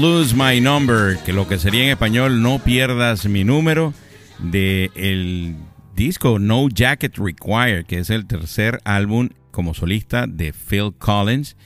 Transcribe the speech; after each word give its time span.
Lose 0.00 0.34
My 0.34 0.60
Number, 0.60 1.18
que 1.24 1.32
lo 1.32 1.46
que 1.46 1.58
sería 1.58 1.84
en 1.84 1.90
español 1.90 2.42
No 2.42 2.58
pierdas 2.58 3.26
mi 3.26 3.44
número, 3.44 3.94
de 4.38 4.90
el 4.94 5.56
disco 5.94 6.38
No 6.38 6.68
Jacket 6.68 7.16
Required, 7.16 7.86
que 7.86 7.98
es 7.98 8.10
el 8.10 8.26
tercer 8.26 8.80
álbum 8.84 9.28
como 9.50 9.72
solista 9.74 10.26
de 10.26 10.52
Phil 10.52 10.92
Collins. 10.98 11.56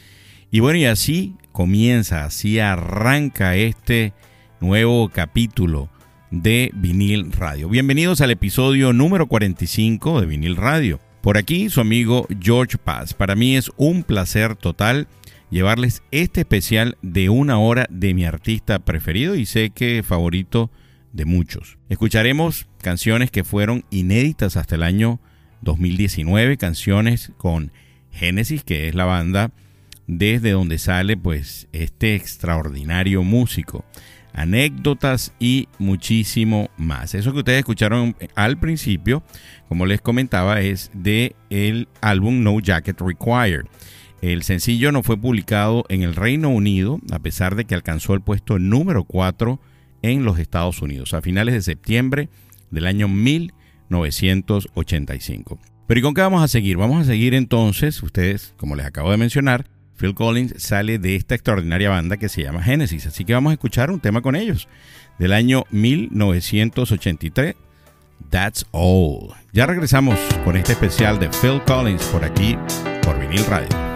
Y 0.50 0.60
bueno, 0.60 0.78
y 0.78 0.84
así 0.84 1.36
comienza, 1.52 2.24
así 2.24 2.58
arranca 2.58 3.56
este 3.56 4.12
nuevo 4.60 5.08
capítulo 5.08 5.88
de 6.30 6.70
Vinil 6.74 7.32
Radio. 7.32 7.68
Bienvenidos 7.68 8.20
al 8.20 8.30
episodio 8.30 8.92
número 8.92 9.26
45 9.26 10.20
de 10.20 10.26
Vinil 10.26 10.56
Radio. 10.56 11.00
Por 11.22 11.38
aquí 11.38 11.70
su 11.70 11.80
amigo 11.80 12.26
George 12.40 12.78
Paz. 12.78 13.14
Para 13.14 13.34
mí 13.34 13.56
es 13.56 13.70
un 13.76 14.02
placer 14.02 14.54
total 14.54 15.08
llevarles 15.50 16.02
este 16.10 16.40
especial 16.40 16.96
de 17.02 17.28
una 17.28 17.58
hora 17.58 17.86
de 17.90 18.14
mi 18.14 18.24
artista 18.24 18.78
preferido 18.78 19.34
y 19.34 19.46
sé 19.46 19.70
que 19.70 20.02
favorito 20.02 20.70
de 21.12 21.24
muchos. 21.24 21.78
Escucharemos 21.88 22.68
canciones 22.82 23.30
que 23.30 23.44
fueron 23.44 23.84
inéditas 23.90 24.56
hasta 24.56 24.74
el 24.74 24.82
año 24.82 25.20
2019, 25.62 26.56
canciones 26.56 27.32
con 27.36 27.72
Genesis, 28.10 28.64
que 28.64 28.88
es 28.88 28.94
la 28.94 29.04
banda 29.04 29.52
desde 30.06 30.52
donde 30.52 30.78
sale 30.78 31.16
pues 31.16 31.68
este 31.72 32.14
extraordinario 32.14 33.22
músico, 33.22 33.84
anécdotas 34.32 35.34
y 35.38 35.68
muchísimo 35.78 36.70
más. 36.78 37.14
Eso 37.14 37.32
que 37.32 37.38
ustedes 37.40 37.58
escucharon 37.60 38.16
al 38.34 38.58
principio, 38.58 39.22
como 39.68 39.86
les 39.86 40.00
comentaba, 40.00 40.60
es 40.60 40.90
de 40.94 41.36
el 41.50 41.88
álbum 42.00 42.42
No 42.42 42.58
Jacket 42.58 43.00
Required. 43.00 43.66
El 44.20 44.42
sencillo 44.42 44.90
no 44.90 45.04
fue 45.04 45.16
publicado 45.16 45.84
en 45.88 46.02
el 46.02 46.16
Reino 46.16 46.50
Unido, 46.50 46.98
a 47.12 47.20
pesar 47.20 47.54
de 47.54 47.64
que 47.64 47.76
alcanzó 47.76 48.14
el 48.14 48.20
puesto 48.20 48.58
número 48.58 49.04
4 49.04 49.60
en 50.02 50.24
los 50.24 50.40
Estados 50.40 50.82
Unidos 50.82 51.14
a 51.14 51.22
finales 51.22 51.54
de 51.54 51.62
septiembre 51.62 52.28
del 52.70 52.86
año 52.86 53.08
1985. 53.08 55.58
Pero 55.86 56.00
¿y 56.00 56.02
con 56.02 56.14
qué 56.14 56.20
vamos 56.20 56.42
a 56.42 56.48
seguir? 56.48 56.76
Vamos 56.76 57.02
a 57.02 57.04
seguir 57.04 57.34
entonces, 57.34 58.02
ustedes, 58.02 58.54
como 58.56 58.74
les 58.74 58.86
acabo 58.86 59.10
de 59.10 59.16
mencionar, 59.16 59.66
Phil 59.96 60.14
Collins 60.14 60.54
sale 60.58 60.98
de 60.98 61.16
esta 61.16 61.34
extraordinaria 61.34 61.90
banda 61.90 62.16
que 62.16 62.28
se 62.28 62.42
llama 62.42 62.62
Genesis, 62.62 63.06
así 63.06 63.24
que 63.24 63.34
vamos 63.34 63.50
a 63.50 63.54
escuchar 63.54 63.90
un 63.90 64.00
tema 64.00 64.20
con 64.20 64.36
ellos 64.36 64.68
del 65.18 65.32
año 65.32 65.64
1983, 65.70 67.56
That's 68.30 68.66
All. 68.72 69.34
Ya 69.52 69.66
regresamos 69.66 70.18
con 70.44 70.56
este 70.56 70.72
especial 70.72 71.18
de 71.18 71.28
Phil 71.28 71.62
Collins 71.66 72.04
por 72.06 72.24
aquí, 72.24 72.56
por 73.02 73.18
vinil 73.18 73.44
radio. 73.46 73.87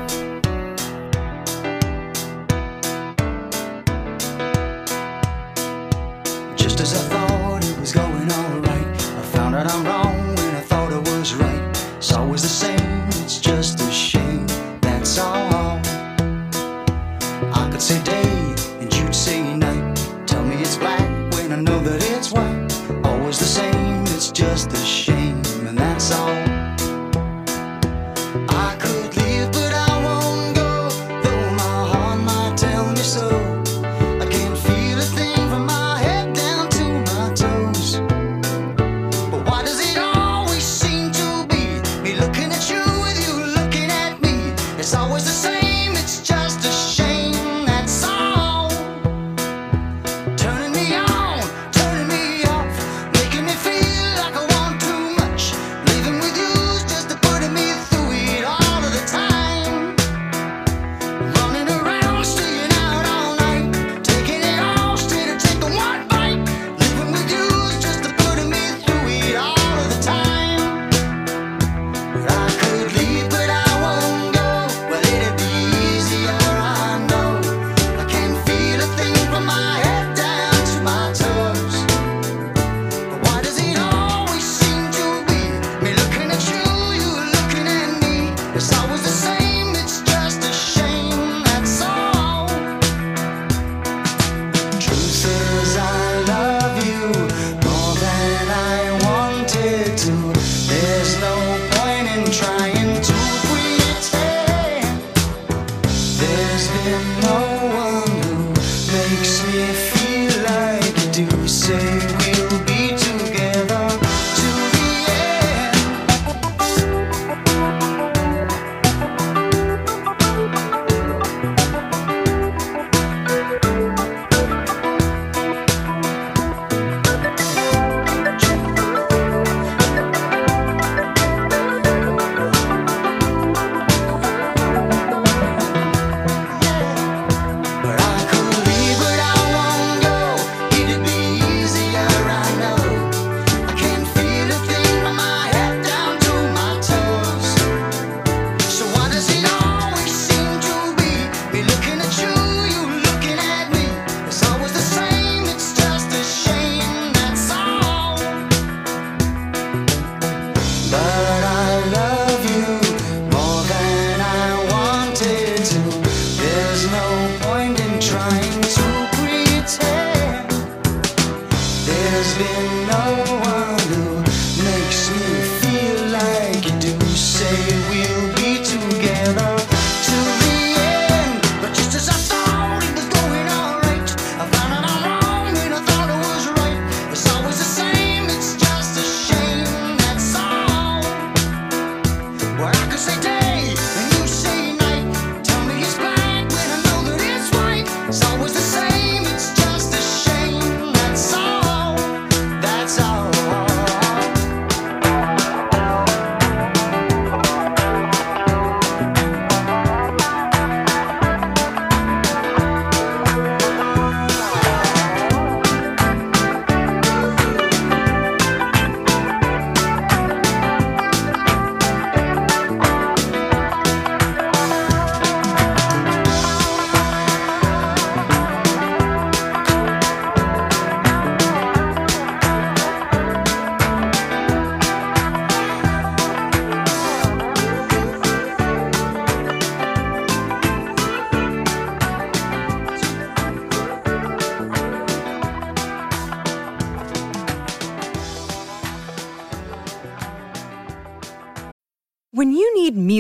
know 21.62 21.78
that 21.80 22.02
it's 22.10 22.32
right, 22.32 23.06
always 23.06 23.38
the 23.38 23.44
same, 23.44 24.02
it's 24.02 24.32
just 24.32 24.72
a 24.72 24.76
shame. 24.76 25.01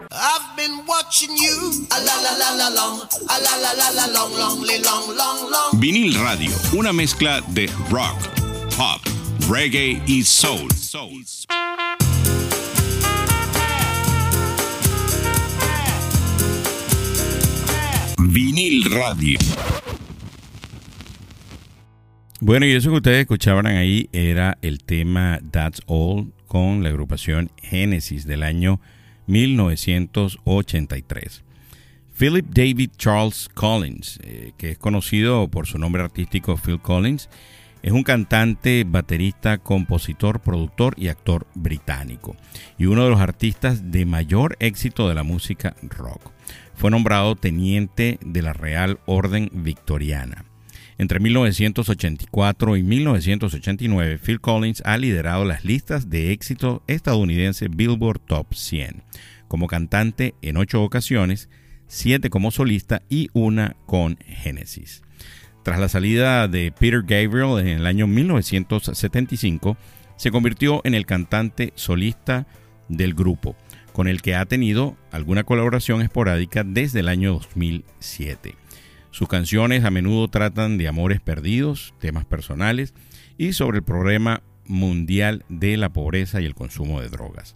I've 0.00 0.56
been 0.56 0.86
watching 0.86 1.36
you. 1.36 1.86
A 1.90 2.00
la 2.00 2.16
la 2.22 2.32
la 2.38 2.50
la 2.56 2.68
long. 2.70 3.00
A 3.28 3.38
la 3.38 3.56
la 3.60 3.72
la 3.74 3.90
la 3.90 4.06
long, 4.06 4.32
long, 4.32 4.60
long, 4.62 5.16
long, 5.16 5.50
long. 5.50 5.80
Vinil 5.80 6.14
Radio, 6.14 6.50
una 6.72 6.94
mezcla 6.94 7.42
de 7.48 7.66
rock, 7.90 8.16
pop, 8.74 9.02
reggae 9.50 10.02
y 10.06 10.22
soul. 10.22 10.70
soul. 10.72 11.22
Vinil 18.18 18.90
Radio. 18.92 19.38
Bueno, 22.40 22.64
y 22.64 22.72
eso 22.72 22.88
que 22.90 22.96
ustedes 22.96 23.20
escuchaban 23.20 23.66
ahí 23.66 24.08
era 24.12 24.56
el 24.62 24.82
tema 24.82 25.38
That's 25.50 25.82
All 25.86 26.32
con 26.46 26.82
la 26.82 26.88
agrupación 26.88 27.50
Genesis 27.58 28.26
del 28.26 28.42
año 28.42 28.80
1983. 29.26 31.42
Philip 32.14 32.46
David 32.46 32.90
Charles 32.96 33.50
Collins, 33.52 34.18
eh, 34.22 34.52
que 34.56 34.70
es 34.70 34.78
conocido 34.78 35.48
por 35.48 35.66
su 35.66 35.78
nombre 35.78 36.02
artístico 36.02 36.56
Phil 36.56 36.80
Collins, 36.80 37.28
es 37.82 37.90
un 37.90 38.04
cantante, 38.04 38.84
baterista, 38.86 39.58
compositor, 39.58 40.40
productor 40.40 40.94
y 40.96 41.08
actor 41.08 41.46
británico, 41.54 42.36
y 42.78 42.86
uno 42.86 43.04
de 43.04 43.10
los 43.10 43.20
artistas 43.20 43.90
de 43.90 44.06
mayor 44.06 44.56
éxito 44.60 45.08
de 45.08 45.14
la 45.14 45.24
música 45.24 45.74
rock. 45.82 46.30
Fue 46.74 46.90
nombrado 46.90 47.34
teniente 47.34 48.18
de 48.24 48.42
la 48.42 48.52
Real 48.52 49.00
Orden 49.06 49.50
Victoriana. 49.52 50.44
Entre 51.02 51.18
1984 51.18 52.76
y 52.76 52.84
1989, 52.84 54.20
Phil 54.24 54.40
Collins 54.40 54.84
ha 54.86 54.96
liderado 54.96 55.44
las 55.44 55.64
listas 55.64 56.08
de 56.08 56.30
éxito 56.30 56.84
estadounidense 56.86 57.66
Billboard 57.66 58.20
Top 58.20 58.54
100 58.54 59.02
como 59.48 59.66
cantante 59.66 60.36
en 60.42 60.58
ocho 60.58 60.80
ocasiones, 60.80 61.48
siete 61.88 62.30
como 62.30 62.52
solista 62.52 63.02
y 63.08 63.30
una 63.32 63.74
con 63.84 64.16
Genesis. 64.28 65.02
Tras 65.64 65.80
la 65.80 65.88
salida 65.88 66.46
de 66.46 66.70
Peter 66.70 67.02
Gabriel 67.02 67.58
en 67.58 67.80
el 67.80 67.86
año 67.86 68.06
1975, 68.06 69.76
se 70.14 70.30
convirtió 70.30 70.82
en 70.84 70.94
el 70.94 71.04
cantante 71.04 71.72
solista 71.74 72.46
del 72.88 73.14
grupo, 73.14 73.56
con 73.92 74.06
el 74.06 74.22
que 74.22 74.36
ha 74.36 74.46
tenido 74.46 74.96
alguna 75.10 75.42
colaboración 75.42 76.00
esporádica 76.00 76.62
desde 76.62 77.00
el 77.00 77.08
año 77.08 77.32
2007. 77.32 78.61
Sus 79.12 79.28
canciones 79.28 79.84
a 79.84 79.90
menudo 79.90 80.26
tratan 80.28 80.78
de 80.78 80.88
amores 80.88 81.20
perdidos, 81.20 81.94
temas 82.00 82.24
personales 82.24 82.94
y 83.36 83.52
sobre 83.52 83.78
el 83.78 83.84
problema 83.84 84.42
mundial 84.66 85.44
de 85.50 85.76
la 85.76 85.92
pobreza 85.92 86.40
y 86.40 86.46
el 86.46 86.54
consumo 86.54 87.02
de 87.02 87.10
drogas. 87.10 87.54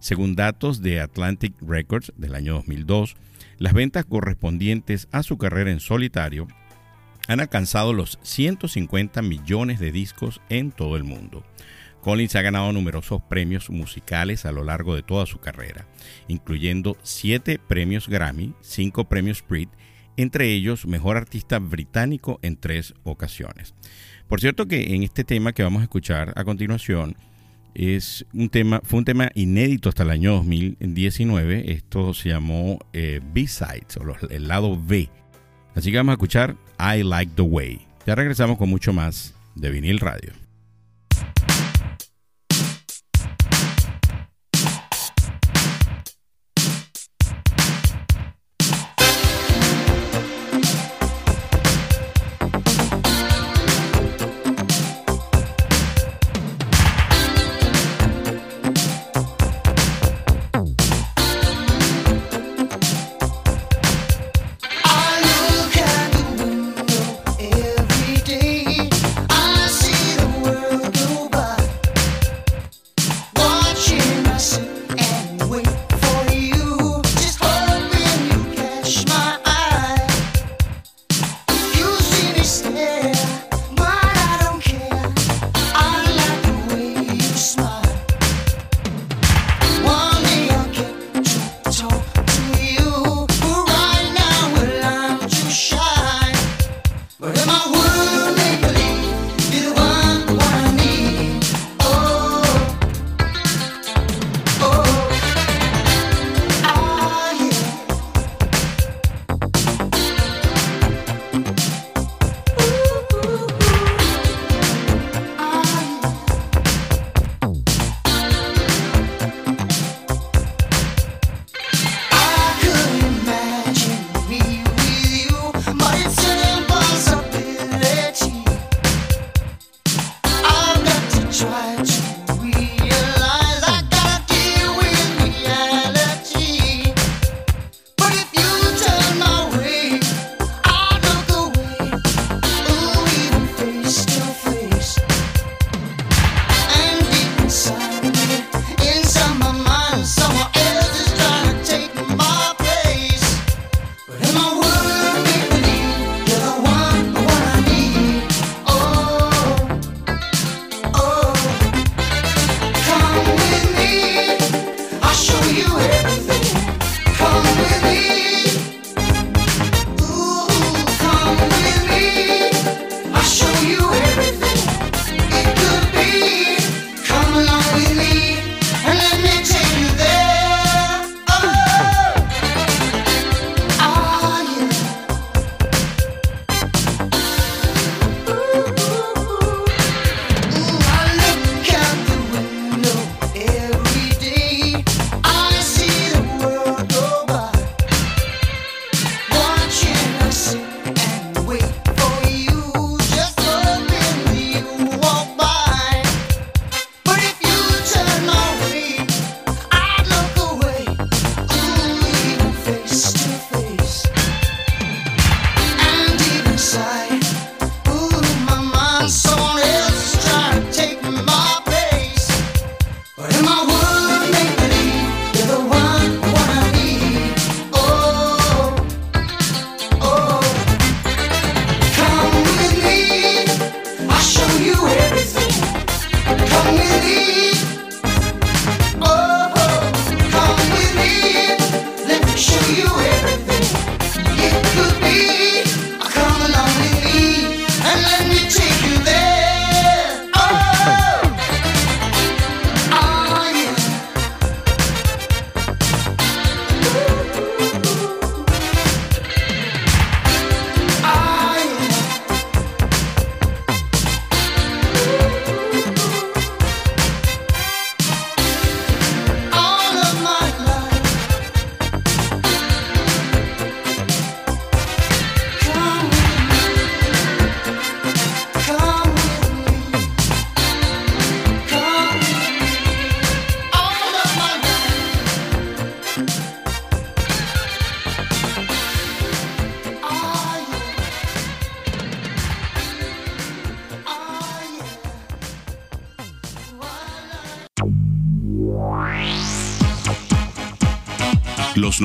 Según 0.00 0.36
datos 0.36 0.82
de 0.82 1.00
Atlantic 1.00 1.54
Records 1.62 2.12
del 2.18 2.34
año 2.34 2.54
2002, 2.56 3.16
las 3.56 3.72
ventas 3.72 4.04
correspondientes 4.04 5.08
a 5.10 5.22
su 5.22 5.38
carrera 5.38 5.70
en 5.70 5.80
solitario 5.80 6.46
han 7.26 7.40
alcanzado 7.40 7.94
los 7.94 8.18
150 8.22 9.22
millones 9.22 9.80
de 9.80 9.92
discos 9.92 10.42
en 10.50 10.72
todo 10.72 10.96
el 10.96 11.04
mundo. 11.04 11.42
Collins 12.02 12.36
ha 12.36 12.42
ganado 12.42 12.70
numerosos 12.72 13.22
premios 13.22 13.70
musicales 13.70 14.44
a 14.44 14.52
lo 14.52 14.62
largo 14.62 14.94
de 14.94 15.02
toda 15.02 15.24
su 15.24 15.38
carrera, 15.38 15.86
incluyendo 16.28 16.98
7 17.02 17.58
premios 17.66 18.08
Grammy, 18.08 18.54
5 18.60 19.08
premios 19.08 19.42
Brit, 19.48 19.70
entre 20.18 20.52
ellos 20.52 20.86
Mejor 20.86 21.16
Artista 21.16 21.58
Británico 21.58 22.38
en 22.42 22.56
tres 22.56 22.92
ocasiones. 23.04 23.74
Por 24.28 24.40
cierto 24.40 24.66
que 24.66 24.94
en 24.94 25.02
este 25.02 25.24
tema 25.24 25.52
que 25.52 25.62
vamos 25.62 25.80
a 25.80 25.84
escuchar 25.84 26.34
a 26.36 26.44
continuación, 26.44 27.16
es 27.74 28.26
un 28.34 28.48
tema, 28.48 28.80
fue 28.82 28.98
un 28.98 29.04
tema 29.04 29.30
inédito 29.34 29.88
hasta 29.88 30.02
el 30.02 30.10
año 30.10 30.34
2019. 30.34 31.72
Esto 31.72 32.12
se 32.12 32.30
llamó 32.30 32.78
eh, 32.92 33.20
B-Sides 33.32 33.96
o 33.98 34.28
el 34.28 34.48
lado 34.48 34.76
B. 34.76 35.08
Así 35.74 35.92
que 35.92 35.96
vamos 35.96 36.12
a 36.12 36.14
escuchar 36.14 36.56
I 36.78 37.04
Like 37.04 37.32
the 37.36 37.42
Way. 37.42 37.80
Ya 38.04 38.16
regresamos 38.16 38.58
con 38.58 38.68
mucho 38.68 38.92
más 38.92 39.34
de 39.54 39.70
vinil 39.70 40.00
radio. 40.00 40.47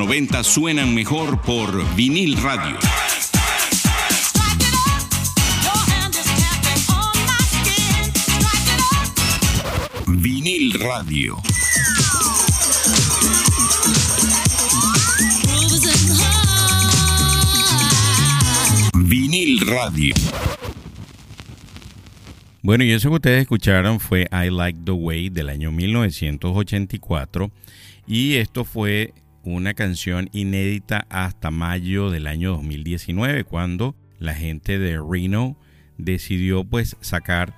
90 0.04 0.44
suenan 0.44 0.94
mejor 0.94 1.40
por 1.40 1.96
vinil 1.96 2.36
radio. 2.36 2.76
Vinil 10.06 10.78
radio. 10.78 11.36
Vinil 18.94 19.60
radio. 19.66 20.14
Bueno, 22.60 22.84
y 22.84 22.92
eso 22.92 23.08
que 23.08 23.14
ustedes 23.14 23.40
escucharon 23.40 24.00
fue 24.00 24.28
I 24.30 24.50
Like 24.50 24.80
the 24.84 24.92
Way 24.92 25.30
del 25.30 25.48
año 25.48 25.72
1984 25.72 27.50
y 28.06 28.34
esto 28.34 28.66
fue 28.66 29.14
una 29.44 29.74
canción 29.74 30.30
inédita 30.32 31.06
hasta 31.10 31.50
mayo 31.50 32.10
del 32.10 32.26
año 32.26 32.52
2019 32.52 33.44
cuando 33.44 33.94
la 34.18 34.34
gente 34.34 34.78
de 34.78 34.98
Reno 34.98 35.58
decidió 35.98 36.64
pues 36.64 36.96
sacar 37.00 37.54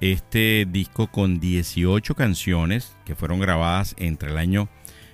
este 0.00 0.66
disco 0.68 1.06
con 1.06 1.40
18 1.40 2.14
canciones 2.14 2.96
que 3.04 3.14
fueron 3.14 3.40
grabadas 3.40 3.94
entre 3.98 4.30
el 4.30 4.38
año 4.38 4.68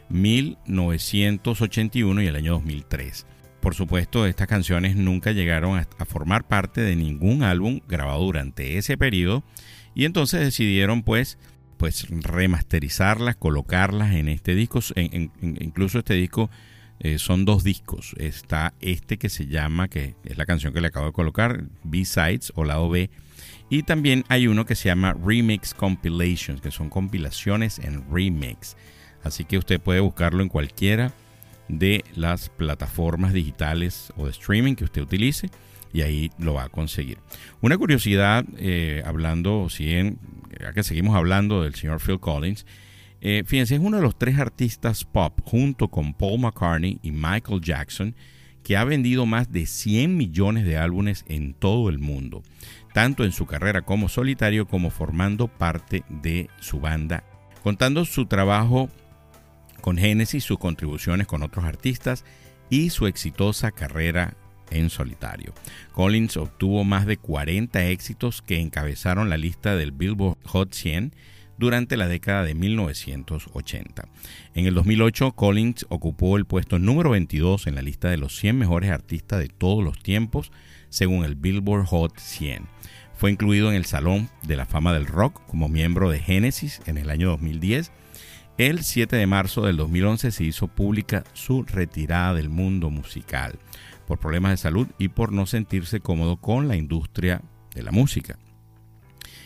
1981 0.09 2.23
y 2.23 2.27
el 2.27 2.37
año 2.37 2.53
2003. 2.53 3.27
Por 3.61 3.75
supuesto, 3.75 4.27
estas 4.27 4.47
canciones 4.47 4.97
nunca 4.97 5.33
llegaron 5.33 5.79
a, 5.79 5.87
formar 6.07 6.47
parte 6.47 6.81
de 6.81 6.97
ningún 6.97 7.43
álbum 7.43 7.81
grabado 7.87 8.23
durante 8.23 8.79
ese 8.79 8.97
periodo 8.97 9.45
y 9.95 10.05
entonces 10.05 10.41
decidieron 10.41 11.03
pues 11.03 11.39
pues 11.79 12.07
remasterizarlas, 12.11 13.37
colocarlas 13.37 14.13
en 14.15 14.29
este 14.29 14.55
disco. 14.55 14.81
incluso 15.41 16.01
este 16.01 16.15
disco 16.15 16.51
eh, 17.01 17.19
son 17.19 17.45
dos 17.45 17.65
discos. 17.65 18.15
Está 18.19 18.75
este 18.81 19.17
que 19.17 19.29
se 19.29 19.47
llama, 19.47 19.89
que 19.89 20.17
es 20.25 20.37
la 20.37 20.45
canción 20.45 20.75
que 20.75 20.81
le 20.81 20.89
acabo 20.89 21.07
de 21.07 21.13
colocar, 21.13 21.65
B-Sides 21.85 22.53
o 22.57 22.65
lado 22.65 22.89
B. 22.91 23.09
Y 23.71 23.85
también 23.85 24.25
hay 24.29 24.49
uno 24.49 24.67
que 24.67 24.75
se 24.75 24.89
llama 24.89 25.15
Remix 25.15 25.75
Compilations, 25.75 26.61
que 26.61 26.71
son 26.71 26.91
compilaciones 26.91 27.79
en 27.79 28.05
remix. 28.11 28.77
Así 29.23 29.45
que 29.45 29.59
usted 29.59 29.81
puede 29.81 30.01
buscarlo 30.01 30.43
en 30.43 30.49
cualquiera 30.49 31.13
de 31.69 32.05
las 32.17 32.49
plataformas 32.49 33.33
digitales 33.33 34.13
o 34.17 34.25
de 34.25 34.31
streaming 34.33 34.75
que 34.75 34.85
usted 34.85 35.03
utilice 35.03 35.51
y 35.93 36.03
ahí 36.03 36.31
lo 36.39 36.55
va 36.55 36.65
a 36.65 36.69
conseguir. 36.69 37.19
Una 37.61 37.77
curiosidad, 37.77 38.45
eh, 38.59 39.03
hablando, 39.05 39.69
si 39.69 39.93
en, 39.93 40.19
ya 40.61 40.73
que 40.73 40.83
seguimos 40.83 41.17
hablando 41.17 41.63
del 41.63 41.75
señor 41.75 42.01
Phil 42.01 42.21
Collins, 42.21 42.67
eh, 43.21 43.43
fíjense, 43.47 43.75
es 43.75 43.81
uno 43.81 43.97
de 43.97 44.03
los 44.03 44.17
tres 44.17 44.39
artistas 44.39 45.05
pop 45.05 45.41
junto 45.45 45.89
con 45.89 46.15
Paul 46.15 46.41
McCartney 46.41 47.01
y 47.03 47.11
Michael 47.11 47.61
Jackson 47.61 48.15
que 48.63 48.77
ha 48.77 48.85
vendido 48.85 49.25
más 49.25 49.51
de 49.51 49.67
100 49.67 50.17
millones 50.17 50.65
de 50.67 50.77
álbumes 50.77 51.25
en 51.27 51.55
todo 51.55 51.89
el 51.89 51.99
mundo, 51.99 52.43
tanto 52.93 53.25
en 53.25 53.33
su 53.33 53.47
carrera 53.47 53.83
como 53.83 54.09
solitario 54.09 54.67
como 54.67 54.91
formando 54.91 55.49
parte 55.49 56.05
de 56.09 56.51
su 56.61 56.79
banda, 56.79 57.25
contando 57.63 58.05
su 58.05 58.27
trabajo 58.27 58.91
con 59.81 59.97
Genesis, 59.97 60.45
sus 60.45 60.59
contribuciones 60.59 61.27
con 61.27 61.43
otros 61.43 61.65
artistas 61.65 62.25
y 62.69 62.91
su 62.91 63.07
exitosa 63.07 63.71
carrera 63.71 64.37
en 64.71 64.91
solitario. 64.91 65.53
Collins 65.93 66.37
obtuvo 66.37 66.85
más 66.85 67.07
de 67.07 67.17
40 67.17 67.87
éxitos 67.87 68.43
que 68.43 68.61
encabezaron 68.61 69.31
la 69.31 69.37
lista 69.37 69.77
del 69.77 69.93
Billboard 69.93 70.39
Hot 70.47 70.73
100 70.73 71.13
durante 71.59 71.97
la 71.97 72.09
década 72.09 72.45
de 72.45 72.55
1980. 72.55 74.09
En 74.55 74.67
el 74.67 74.75
2008, 74.75 75.33
Collins 75.33 75.87
ocupó 75.89 76.37
el 76.37 76.45
puesto 76.45 76.79
número 76.79 77.11
22 77.11 77.67
en 77.67 77.75
la 77.75 77.83
lista 77.83 78.09
de 78.09 78.17
los 78.17 78.37
100 78.37 78.57
mejores 78.59 78.91
artistas 78.91 79.41
de 79.41 79.49
todos 79.49 79.85
los 79.85 79.99
tiempos, 79.99 80.53
según 80.89 81.25
el 81.25 81.35
Billboard 81.35 81.87
Hot 81.87 82.19
100. 82.19 82.67
Fue 83.17 83.33
incluido 83.33 83.71
en 83.71 83.77
el 83.77 83.85
Salón 83.85 84.31
de 84.45 84.57
la 84.57 84.67
Fama 84.67 84.93
del 84.93 85.07
Rock 85.07 85.45
como 85.47 85.69
miembro 85.69 86.09
de 86.09 86.21
Genesis 86.21 86.81
en 86.87 86.97
el 86.97 87.11
año 87.11 87.31
2010. 87.31 87.91
El 88.59 88.85
7 88.85 89.17
de 89.17 89.27
marzo 89.27 89.63
del 89.63 89.77
2011 89.77 90.31
se 90.31 90.45
hizo 90.45 90.69
pública 90.69 91.25
su 91.33 91.65
retirada 91.65 92.35
del 92.35 92.49
mundo 92.49 92.91
musical 92.91 93.59
por 94.09 94.19
problemas 94.19 94.53
de 94.53 94.57
salud 94.57 94.89
y 94.99 95.09
por 95.09 95.33
no 95.33 95.45
sentirse 95.45 96.01
cómodo 96.01 96.39
con 96.39 96.67
la 96.67 96.77
industria 96.77 97.43
de 97.75 97.83
la 97.83 97.93
música. 97.93 98.39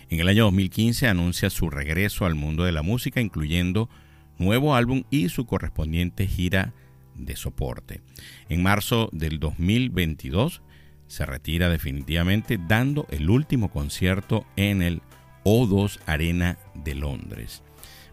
En 0.08 0.20
el 0.20 0.28
año 0.28 0.44
2015 0.44 1.08
anuncia 1.08 1.50
su 1.50 1.68
regreso 1.68 2.26
al 2.26 2.36
mundo 2.36 2.62
de 2.62 2.70
la 2.70 2.82
música, 2.82 3.20
incluyendo 3.20 3.90
nuevo 4.38 4.76
álbum 4.76 5.02
y 5.10 5.30
su 5.30 5.46
correspondiente 5.46 6.28
gira 6.28 6.74
de 7.16 7.34
soporte. 7.34 8.02
En 8.48 8.62
marzo 8.62 9.10
del 9.12 9.40
2022 9.40 10.62
se 11.08 11.26
retira 11.26 11.68
definitivamente 11.68 12.56
dando 12.56 13.08
el 13.10 13.30
último 13.30 13.68
concierto 13.68 14.46
en 14.54 14.82
el 14.82 15.02
O2 15.44 15.98
Arena 16.06 16.56
de 16.74 16.94
Londres. 16.94 17.64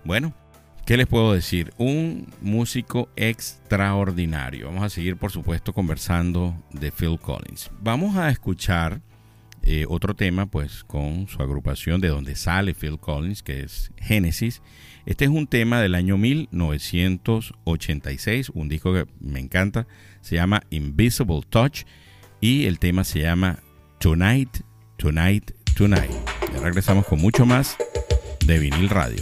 Bueno, 0.04 0.34
¿Qué 0.90 0.98
les 0.98 1.06
puedo 1.06 1.34
decir? 1.34 1.72
Un 1.78 2.34
músico 2.42 3.10
extraordinario. 3.16 4.66
Vamos 4.66 4.84
a 4.84 4.90
seguir, 4.90 5.18
por 5.18 5.32
supuesto, 5.32 5.72
conversando 5.72 6.56
de 6.72 6.92
Phil 6.92 7.20
Collins. 7.20 7.70
Vamos 7.80 8.18
a 8.18 8.32
escuchar 8.32 9.00
eh, 9.62 9.86
otro 9.88 10.16
tema, 10.16 10.48
pues, 10.48 10.84
con 10.84 11.28
su 11.28 11.44
agrupación 11.44 12.02
de 12.02 12.08
donde 12.08 12.36
sale 12.36 12.74
Phil 12.74 12.98
Collins, 12.98 13.44
que 13.44 13.60
es 13.60 13.92
Genesis. 13.98 14.64
Este 15.06 15.26
es 15.26 15.30
un 15.30 15.46
tema 15.46 15.80
del 15.80 15.94
año 15.94 16.18
1986, 16.18 18.50
un 18.56 18.68
disco 18.68 18.92
que 18.92 19.06
me 19.20 19.40
encanta. 19.40 19.86
Se 20.22 20.38
llama 20.38 20.64
Invisible 20.72 21.42
Touch 21.48 21.84
y 22.42 22.66
el 22.66 22.80
tema 22.80 23.04
se 23.04 23.20
llama 23.20 23.60
Tonight, 24.00 24.62
Tonight, 24.98 25.52
Tonight. 25.78 26.10
Ya 26.52 26.62
regresamos 26.62 27.06
con 27.06 27.22
mucho 27.22 27.46
más 27.46 27.78
de 28.44 28.58
vinil 28.58 28.90
radio. 28.90 29.22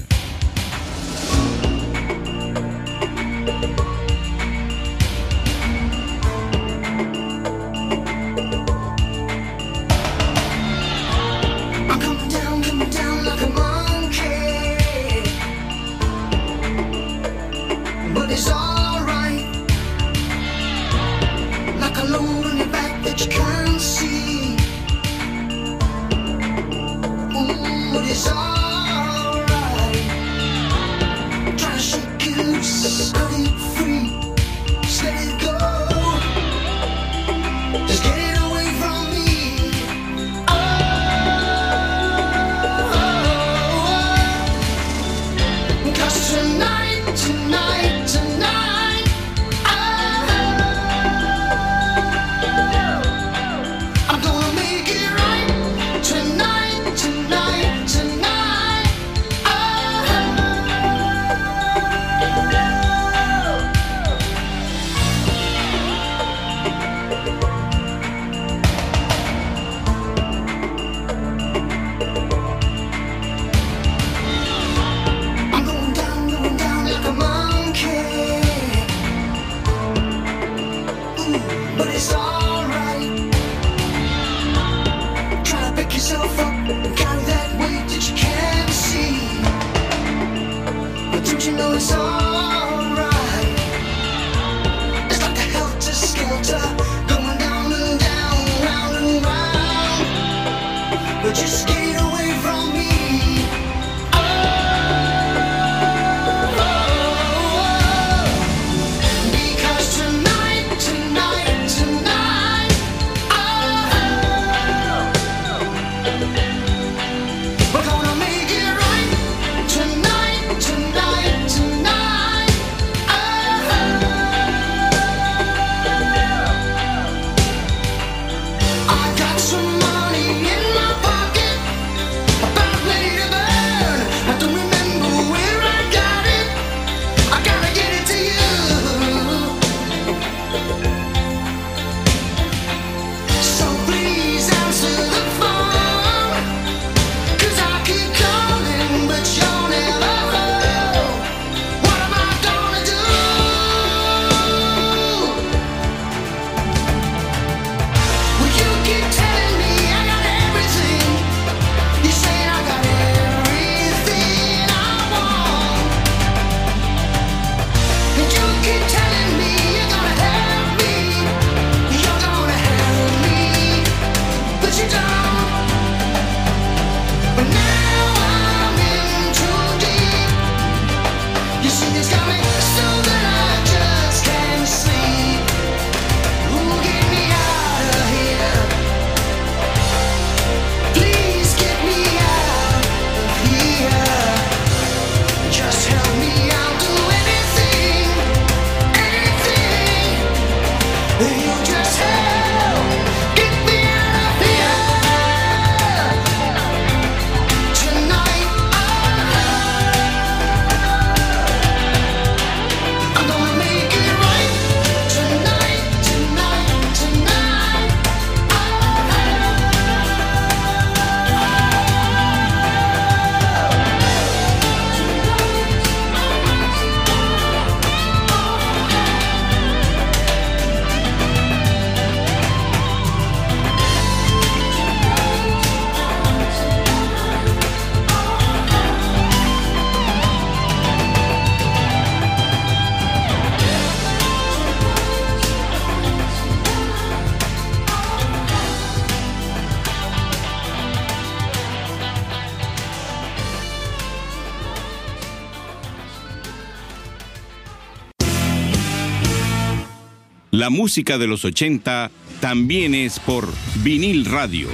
La 260.67 260.71
música 260.71 261.17
de 261.17 261.27
los 261.27 261.45
80 261.45 262.11
también 262.41 262.93
es 262.93 263.21
por 263.21 263.47
vinil 263.85 264.25
radio. 264.25 264.67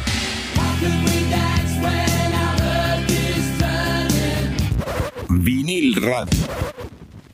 Vinil 5.29 5.93
radio. 6.01 6.39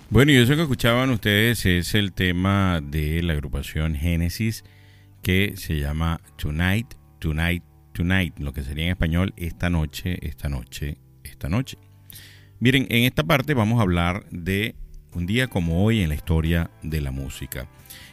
Bueno, 0.10 0.34
y 0.34 0.36
eso 0.36 0.58
que 0.58 0.63
escuchaban 0.63 1.10
ustedes 1.10 1.65
es 1.65 1.95
el 1.95 2.12
tema 2.12 2.82
de 2.84 3.24
la 3.24 3.32
agrupación 3.32 3.95
Genesis 3.95 4.65
que 5.24 5.54
se 5.56 5.80
llama 5.80 6.19
Tonight, 6.36 6.95
Tonight, 7.19 7.63
Tonight, 7.93 8.39
lo 8.39 8.52
que 8.52 8.63
sería 8.63 8.88
en 8.88 8.91
español 8.91 9.34
esta 9.38 9.69
noche, 9.69 10.19
esta 10.22 10.50
noche, 10.50 10.98
esta 11.24 11.48
noche. 11.48 11.78
Miren, 12.60 12.88
en 12.89 13.06
esta 13.06 13.24
parte 13.24 13.54
vamos 13.54 13.80
a 13.80 13.84
hablar 13.84 14.26
de 14.32 14.76
un 15.13 15.26
día 15.26 15.48
como 15.48 15.86
hoy 15.86 16.02
en 16.02 16.10
la 16.10 16.15
historia 16.15 16.69
de 16.84 17.00
la 17.00 17.12
música. 17.12 17.69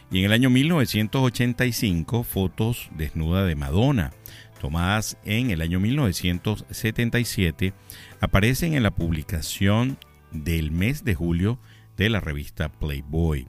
Y 0.09 0.19
en 0.19 0.25
el 0.25 0.31
año 0.31 0.49
1985, 0.49 2.23
fotos 2.23 2.89
desnuda 2.95 3.43
de 3.43 3.55
Madonna, 3.55 4.13
tomadas 4.61 5.17
en 5.25 5.51
el 5.51 5.61
año 5.61 5.81
1977, 5.81 7.73
aparecen 8.21 8.73
en 8.73 8.83
la 8.83 8.95
publicación 8.95 9.97
del 10.31 10.71
mes 10.71 11.03
de 11.03 11.13
julio 11.13 11.59
de 11.97 12.09
la 12.09 12.21
revista 12.21 12.69
Playboy. 12.69 13.47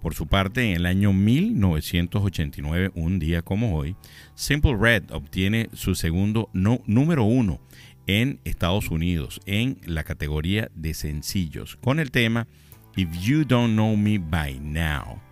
Por 0.00 0.14
su 0.14 0.26
parte, 0.26 0.70
en 0.70 0.76
el 0.76 0.86
año 0.86 1.12
1989, 1.12 2.90
un 2.94 3.18
día 3.18 3.42
como 3.42 3.76
hoy, 3.76 3.94
Simple 4.34 4.76
Red 4.76 5.10
obtiene 5.12 5.68
su 5.74 5.94
segundo 5.94 6.48
número 6.54 7.24
uno 7.24 7.60
en 8.06 8.40
Estados 8.44 8.90
Unidos 8.90 9.40
en 9.46 9.78
la 9.84 10.04
categoría 10.04 10.70
de 10.74 10.94
sencillos 10.94 11.76
con 11.76 12.00
el 12.00 12.10
tema 12.10 12.48
If 12.96 13.10
You 13.20 13.44
Don't 13.44 13.74
Know 13.74 13.96
Me 13.96 14.18
By 14.18 14.58
Now. 14.58 15.31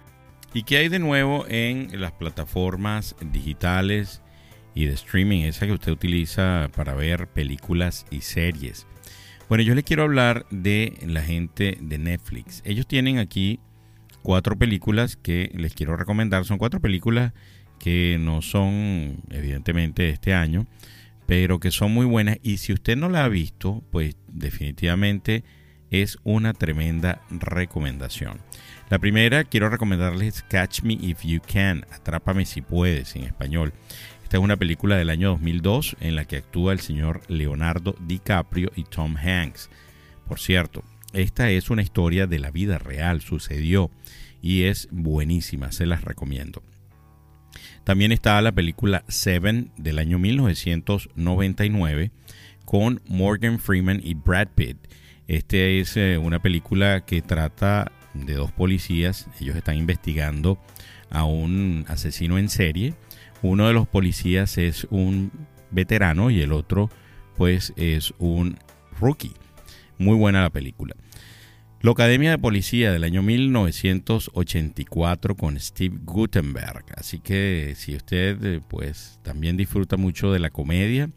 ¿Y 0.52 0.64
qué 0.64 0.78
hay 0.78 0.88
de 0.88 0.98
nuevo 0.98 1.46
en 1.48 2.00
las 2.00 2.10
plataformas 2.10 3.14
digitales 3.20 4.20
y 4.74 4.86
de 4.86 4.94
streaming, 4.94 5.44
esa 5.44 5.66
que 5.66 5.72
usted 5.72 5.92
utiliza 5.92 6.68
para 6.74 6.94
ver 6.94 7.28
películas 7.28 8.04
y 8.10 8.22
series? 8.22 8.88
Bueno, 9.48 9.62
yo 9.62 9.76
le 9.76 9.84
quiero 9.84 10.02
hablar 10.02 10.46
de 10.50 10.94
la 11.06 11.22
gente 11.22 11.78
de 11.80 11.98
Netflix. 11.98 12.62
Ellos 12.64 12.88
tienen 12.88 13.18
aquí 13.18 13.60
cuatro 14.22 14.58
películas 14.58 15.16
que 15.16 15.52
les 15.54 15.72
quiero 15.72 15.96
recomendar. 15.96 16.44
Son 16.44 16.58
cuatro 16.58 16.80
películas 16.80 17.32
que 17.78 18.18
no 18.20 18.42
son 18.42 19.22
evidentemente 19.30 20.02
de 20.02 20.10
este 20.10 20.34
año, 20.34 20.66
pero 21.26 21.60
que 21.60 21.70
son 21.70 21.92
muy 21.92 22.06
buenas. 22.06 22.38
Y 22.42 22.56
si 22.56 22.72
usted 22.72 22.96
no 22.96 23.08
la 23.08 23.24
ha 23.24 23.28
visto, 23.28 23.84
pues 23.92 24.16
definitivamente 24.26 25.44
es 25.90 26.18
una 26.24 26.54
tremenda 26.54 27.20
recomendación. 27.30 28.40
La 28.90 28.98
primera, 28.98 29.44
quiero 29.44 29.70
recomendarles 29.70 30.42
Catch 30.48 30.82
Me 30.82 30.94
If 30.94 31.22
You 31.22 31.40
Can, 31.40 31.86
Atrápame 31.92 32.44
si 32.44 32.60
puedes 32.60 33.14
en 33.14 33.22
español. 33.22 33.72
Esta 34.24 34.38
es 34.38 34.42
una 34.42 34.56
película 34.56 34.96
del 34.96 35.10
año 35.10 35.28
2002 35.28 35.96
en 36.00 36.16
la 36.16 36.24
que 36.24 36.38
actúa 36.38 36.72
el 36.72 36.80
señor 36.80 37.20
Leonardo 37.28 37.94
DiCaprio 38.00 38.72
y 38.74 38.82
Tom 38.82 39.16
Hanks. 39.16 39.70
Por 40.26 40.40
cierto, 40.40 40.82
esta 41.12 41.50
es 41.50 41.70
una 41.70 41.82
historia 41.82 42.26
de 42.26 42.40
la 42.40 42.50
vida 42.50 42.78
real, 42.78 43.20
sucedió 43.20 43.92
y 44.42 44.64
es 44.64 44.88
buenísima, 44.90 45.70
se 45.70 45.86
las 45.86 46.02
recomiendo. 46.02 46.64
También 47.84 48.10
está 48.10 48.42
la 48.42 48.50
película 48.50 49.04
Seven 49.06 49.70
del 49.76 50.00
año 50.00 50.18
1999 50.18 52.10
con 52.64 53.00
Morgan 53.06 53.60
Freeman 53.60 54.00
y 54.02 54.14
Brad 54.14 54.48
Pitt. 54.56 54.78
Esta 55.28 55.58
es 55.58 55.96
eh, 55.96 56.18
una 56.18 56.42
película 56.42 57.04
que 57.06 57.22
trata 57.22 57.92
de 58.14 58.34
dos 58.34 58.52
policías. 58.52 59.26
Ellos 59.40 59.56
están 59.56 59.76
investigando 59.76 60.58
a 61.10 61.24
un 61.24 61.84
asesino 61.88 62.38
en 62.38 62.48
serie. 62.48 62.94
Uno 63.42 63.66
de 63.66 63.72
los 63.72 63.88
policías 63.88 64.56
es 64.58 64.86
un 64.90 65.32
veterano 65.70 66.30
y 66.30 66.40
el 66.40 66.52
otro 66.52 66.90
pues 67.36 67.72
es 67.76 68.14
un 68.18 68.58
rookie. 68.98 69.34
Muy 69.98 70.16
buena 70.16 70.42
la 70.42 70.50
película. 70.50 70.94
La 71.82 71.92
Academia 71.92 72.30
de 72.30 72.38
Policía 72.38 72.92
del 72.92 73.04
año 73.04 73.22
1984 73.22 75.34
con 75.34 75.58
Steve 75.58 75.96
Gutenberg. 76.04 76.84
Así 76.94 77.20
que 77.20 77.72
si 77.74 77.96
usted 77.96 78.44
eh, 78.44 78.60
pues 78.68 79.18
también 79.22 79.56
disfruta 79.56 79.96
mucho 79.96 80.30
de 80.30 80.40
la 80.40 80.50
comedia, 80.50 81.08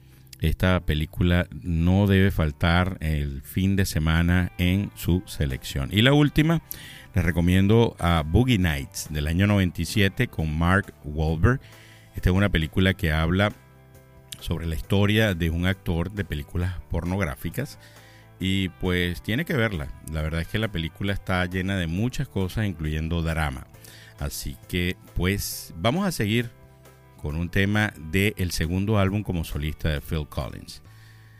esta 0.48 0.80
película 0.86 1.48
no 1.62 2.06
debe 2.06 2.30
faltar 2.30 2.98
el 3.00 3.42
fin 3.42 3.76
de 3.76 3.86
semana 3.86 4.52
en 4.58 4.92
su 4.96 5.24
selección. 5.26 5.90
Y 5.92 6.02
la 6.02 6.14
última, 6.14 6.62
les 7.16 7.24
recomiendo 7.24 7.96
a 8.00 8.24
Boogie 8.26 8.58
Nights 8.58 9.08
del 9.10 9.28
año 9.28 9.48
97 9.48 10.28
con 10.28 10.58
Mark 10.58 10.94
Wahlberg. 11.06 11.62
Esta 12.16 12.30
es 12.30 12.36
una 12.36 12.50
película 12.50 12.94
que 12.94 13.12
habla 13.12 13.54
sobre 14.40 14.66
la 14.66 14.76
historia 14.76 15.34
de 15.34 15.50
un 15.50 15.66
actor 15.66 16.12
de 16.12 16.26
películas 16.26 16.76
pornográficas 16.90 17.80
y 18.40 18.68
pues 18.68 19.24
tiene 19.24 19.46
que 19.46 19.56
verla. 19.56 19.88
La 20.12 20.22
verdad 20.22 20.42
es 20.42 20.48
que 20.48 20.60
la 20.60 20.72
película 20.72 21.14
está 21.14 21.46
llena 21.46 21.78
de 21.78 21.88
muchas 21.88 22.28
cosas 22.28 22.66
incluyendo 22.66 23.22
drama. 23.22 23.68
Así 24.20 24.58
que 24.68 24.98
pues 25.16 25.74
vamos 25.78 26.06
a 26.06 26.12
seguir 26.12 26.50
con 27.24 27.38
un 27.38 27.48
tema 27.48 27.94
del 27.98 28.34
el 28.36 28.52
segundo 28.52 29.00
álbum 29.00 29.24
como 29.24 29.46
solista 29.46 29.88
de 29.88 30.02
Phil 30.02 30.28
Collins. 30.28 30.82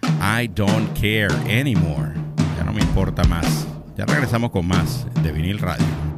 I 0.02 0.48
Don't 0.48 0.98
Care 0.98 1.34
Anymore. 1.60 2.14
Ya 2.58 2.64
no 2.64 2.72
me 2.72 2.80
importa 2.80 3.26
más. 3.26 3.68
Ya 3.98 4.06
regresamos 4.06 4.52
con 4.52 4.66
más 4.66 5.06
de 5.22 5.34
vinil 5.34 5.60
radio. 5.60 6.13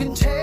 You 0.00 0.37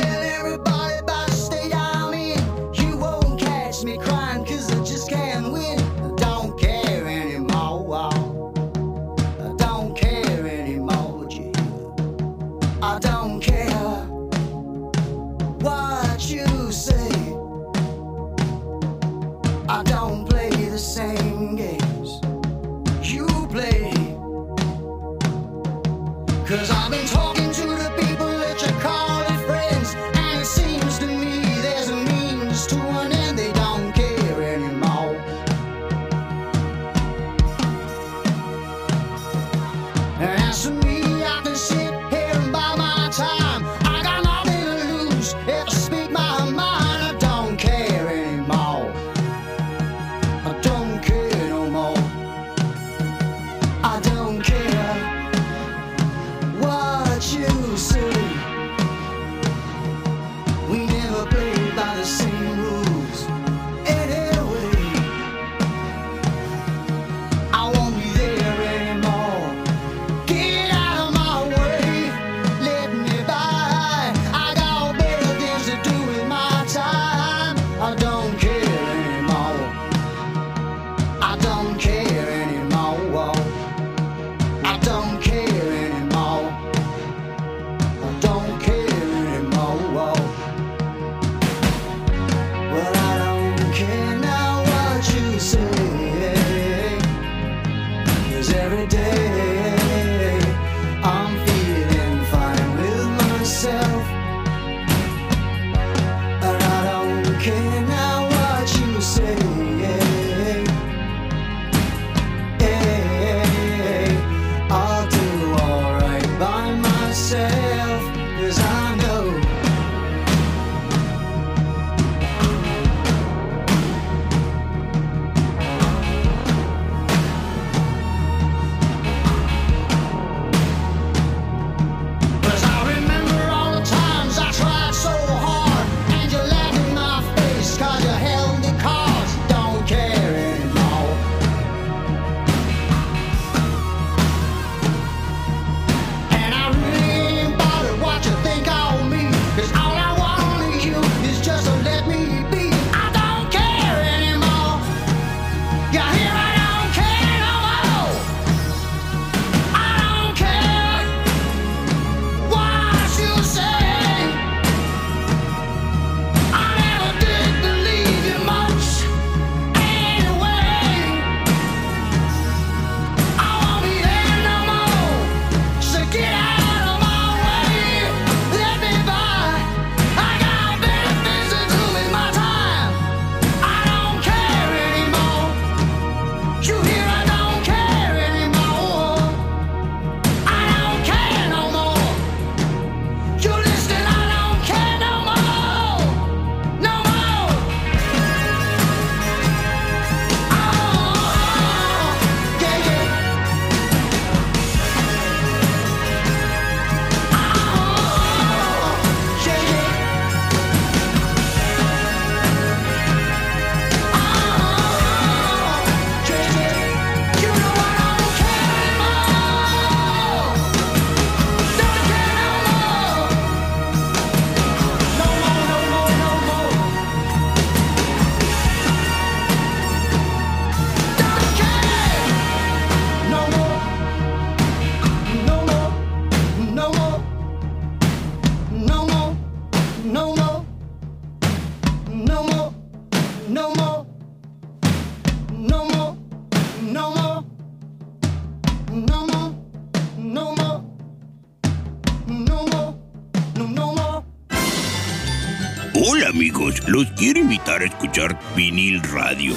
vinil 258.56 259.02
radio. 259.04 259.54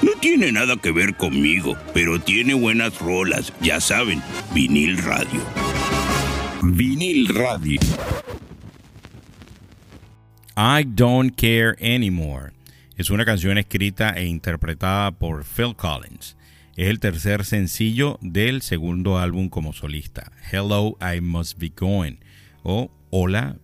No 0.00 0.12
tiene 0.20 0.52
nada 0.52 0.76
que 0.76 0.92
ver 0.92 1.16
conmigo, 1.16 1.76
pero 1.92 2.20
tiene 2.20 2.54
buenas 2.54 3.00
rolas, 3.00 3.52
ya 3.60 3.80
saben, 3.80 4.22
vinil 4.54 4.98
radio. 4.98 5.40
Vinil 6.62 7.28
radio. 7.34 7.80
I 10.56 10.84
Don't 10.84 11.34
Care 11.34 11.76
Anymore. 11.80 12.52
Es 12.96 13.10
una 13.10 13.24
canción 13.24 13.58
escrita 13.58 14.10
e 14.10 14.26
interpretada 14.26 15.10
por 15.10 15.44
Phil 15.44 15.74
Collins. 15.74 16.36
Es 16.76 16.88
el 16.88 17.00
tercer 17.00 17.44
sencillo 17.44 18.18
del 18.22 18.62
segundo 18.62 19.18
álbum 19.18 19.48
como 19.48 19.72
solista, 19.72 20.30
Hello, 20.52 20.96
I 21.00 21.20
Must 21.20 21.58
Be 21.58 21.72
Going, 21.74 22.18
o 22.62 22.92
Hola, 23.10 23.56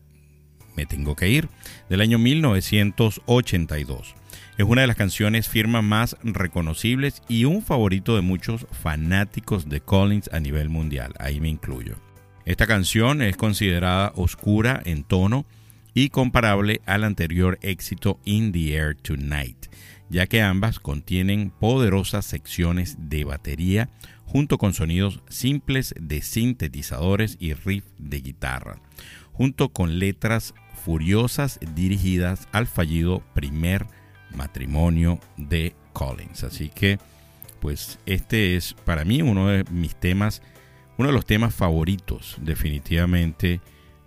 me 0.76 0.86
tengo 0.86 1.16
que 1.16 1.28
ir, 1.28 1.48
del 1.88 2.00
año 2.00 2.18
1982. 2.18 4.14
Es 4.58 4.66
una 4.66 4.82
de 4.82 4.86
las 4.86 4.96
canciones 4.96 5.48
firmas 5.48 5.82
más 5.82 6.16
reconocibles 6.22 7.22
y 7.28 7.44
un 7.44 7.62
favorito 7.62 8.16
de 8.16 8.22
muchos 8.22 8.66
fanáticos 8.70 9.68
de 9.68 9.80
Collins 9.80 10.30
a 10.32 10.40
nivel 10.40 10.68
mundial, 10.68 11.14
ahí 11.18 11.40
me 11.40 11.48
incluyo. 11.48 11.96
Esta 12.44 12.66
canción 12.66 13.22
es 13.22 13.36
considerada 13.36 14.12
oscura 14.16 14.82
en 14.84 15.04
tono 15.04 15.46
y 15.94 16.08
comparable 16.08 16.80
al 16.86 17.04
anterior 17.04 17.58
éxito 17.62 18.18
In 18.24 18.52
the 18.52 18.74
Air 18.74 18.96
Tonight, 18.96 19.66
ya 20.08 20.26
que 20.26 20.42
ambas 20.42 20.80
contienen 20.80 21.50
poderosas 21.50 22.26
secciones 22.26 22.96
de 22.98 23.24
batería 23.24 23.90
junto 24.24 24.58
con 24.58 24.72
sonidos 24.72 25.20
simples 25.28 25.94
de 26.00 26.22
sintetizadores 26.22 27.36
y 27.38 27.52
riff 27.54 27.84
de 27.98 28.20
guitarra, 28.20 28.80
junto 29.32 29.70
con 29.70 29.98
letras 29.98 30.54
furiosas 30.84 31.60
dirigidas 31.74 32.48
al 32.52 32.66
fallido 32.66 33.22
primer 33.34 33.86
matrimonio 34.34 35.18
de 35.36 35.74
Collins. 35.92 36.44
Así 36.44 36.68
que, 36.68 36.98
pues 37.60 37.98
este 38.06 38.56
es 38.56 38.74
para 38.84 39.04
mí 39.04 39.22
uno 39.22 39.48
de 39.48 39.64
mis 39.70 39.94
temas, 39.94 40.42
uno 40.98 41.08
de 41.08 41.14
los 41.14 41.26
temas 41.26 41.54
favoritos 41.54 42.36
definitivamente 42.40 43.60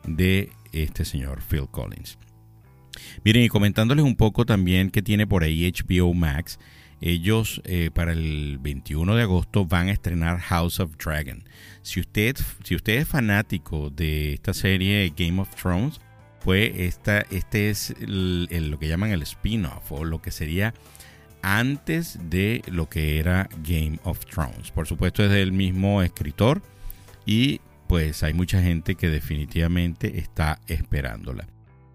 de 0.05 0.51
este 0.71 1.05
señor 1.05 1.41
Phil 1.41 1.67
Collins. 1.71 2.17
Miren, 3.23 3.43
y 3.43 3.49
comentándoles 3.49 4.03
un 4.03 4.15
poco 4.15 4.45
también 4.45 4.89
que 4.89 5.01
tiene 5.01 5.27
por 5.27 5.43
ahí 5.43 5.71
HBO 5.71 6.13
Max, 6.13 6.59
ellos 7.01 7.61
eh, 7.65 7.91
para 7.93 8.13
el 8.13 8.57
21 8.61 9.15
de 9.15 9.23
agosto 9.23 9.65
van 9.65 9.89
a 9.89 9.91
estrenar 9.91 10.39
House 10.39 10.79
of 10.79 10.95
Dragon. 10.97 11.43
Si 11.81 11.99
usted, 11.99 12.35
si 12.63 12.75
usted 12.75 12.99
es 12.99 13.07
fanático 13.07 13.89
de 13.89 14.33
esta 14.33 14.53
serie 14.53 15.13
Game 15.15 15.41
of 15.41 15.53
Thrones, 15.55 15.99
pues 16.45 16.73
esta, 16.75 17.21
este 17.31 17.71
es 17.71 17.95
lo 17.99 18.77
que 18.77 18.87
llaman 18.87 19.09
el 19.09 19.23
spin-off 19.23 19.91
o 19.91 20.05
lo 20.05 20.21
que 20.21 20.29
sería 20.29 20.75
antes 21.41 22.19
de 22.29 22.61
lo 22.67 22.87
que 22.87 23.17
era 23.19 23.49
Game 23.63 23.99
of 24.03 24.23
Thrones. 24.27 24.69
Por 24.69 24.87
supuesto 24.87 25.23
es 25.23 25.31
del 25.31 25.51
mismo 25.51 26.03
escritor 26.03 26.61
y 27.25 27.61
pues 27.87 28.21
hay 28.21 28.35
mucha 28.35 28.61
gente 28.61 28.93
que 28.93 29.09
definitivamente 29.09 30.19
está 30.19 30.59
esperándola. 30.67 31.47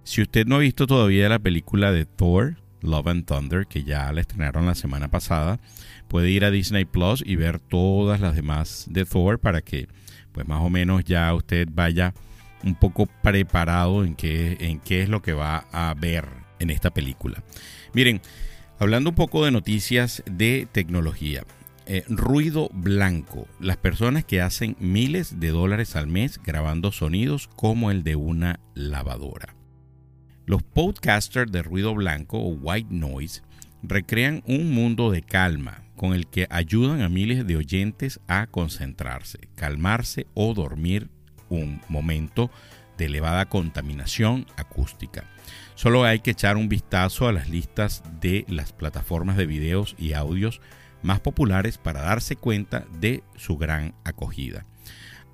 Si 0.02 0.20
usted 0.20 0.46
no 0.46 0.56
ha 0.56 0.60
visto 0.60 0.88
todavía 0.88 1.28
la 1.28 1.38
película 1.38 1.92
de 1.92 2.04
Thor, 2.04 2.56
Love 2.82 3.06
and 3.06 3.26
Thunder, 3.26 3.66
que 3.68 3.84
ya 3.84 4.12
la 4.12 4.20
estrenaron 4.20 4.66
la 4.66 4.74
semana 4.74 5.08
pasada, 5.08 5.60
puede 6.08 6.28
ir 6.30 6.44
a 6.44 6.50
Disney 6.50 6.86
Plus 6.86 7.22
y 7.24 7.36
ver 7.36 7.60
todas 7.60 8.20
las 8.20 8.34
demás 8.34 8.86
de 8.90 9.04
Thor 9.04 9.38
para 9.38 9.62
que 9.62 9.86
pues 10.32 10.48
más 10.48 10.60
o 10.60 10.70
menos 10.70 11.04
ya 11.04 11.32
usted 11.34 11.68
vaya 11.70 12.14
un 12.64 12.74
poco 12.74 13.06
preparado 13.06 14.04
en 14.04 14.14
qué, 14.14 14.56
en 14.60 14.80
qué 14.80 15.02
es 15.02 15.08
lo 15.08 15.22
que 15.22 15.32
va 15.32 15.66
a 15.72 15.94
ver 15.94 16.26
en 16.58 16.70
esta 16.70 16.90
película. 16.90 17.42
Miren, 17.94 18.20
hablando 18.78 19.10
un 19.10 19.16
poco 19.16 19.44
de 19.44 19.50
noticias 19.50 20.22
de 20.26 20.68
tecnología. 20.70 21.44
Eh, 21.86 22.04
ruido 22.08 22.70
blanco. 22.72 23.48
Las 23.58 23.76
personas 23.76 24.24
que 24.24 24.40
hacen 24.40 24.76
miles 24.78 25.40
de 25.40 25.48
dólares 25.48 25.96
al 25.96 26.06
mes 26.06 26.40
grabando 26.40 26.92
sonidos 26.92 27.48
como 27.56 27.90
el 27.90 28.04
de 28.04 28.14
una 28.14 28.60
lavadora. 28.74 29.56
Los 30.46 30.62
podcasters 30.62 31.50
de 31.50 31.62
ruido 31.62 31.94
blanco 31.94 32.38
o 32.38 32.50
white 32.50 32.94
noise 32.94 33.42
recrean 33.82 34.42
un 34.46 34.72
mundo 34.72 35.10
de 35.10 35.22
calma 35.22 35.82
con 35.96 36.14
el 36.14 36.26
que 36.28 36.46
ayudan 36.50 37.02
a 37.02 37.08
miles 37.08 37.46
de 37.46 37.56
oyentes 37.56 38.20
a 38.26 38.46
concentrarse, 38.46 39.48
calmarse 39.54 40.26
o 40.34 40.54
dormir 40.54 41.10
un 41.50 41.82
momento 41.88 42.50
de 42.96 43.06
elevada 43.06 43.46
contaminación 43.46 44.46
acústica. 44.56 45.24
Solo 45.74 46.04
hay 46.04 46.20
que 46.20 46.32
echar 46.32 46.56
un 46.56 46.68
vistazo 46.68 47.28
a 47.28 47.32
las 47.32 47.48
listas 47.48 48.02
de 48.20 48.44
las 48.48 48.72
plataformas 48.72 49.36
de 49.36 49.46
videos 49.46 49.94
y 49.98 50.12
audios 50.12 50.60
más 51.02 51.20
populares 51.20 51.78
para 51.78 52.02
darse 52.02 52.36
cuenta 52.36 52.86
de 53.00 53.22
su 53.36 53.56
gran 53.56 53.94
acogida. 54.04 54.66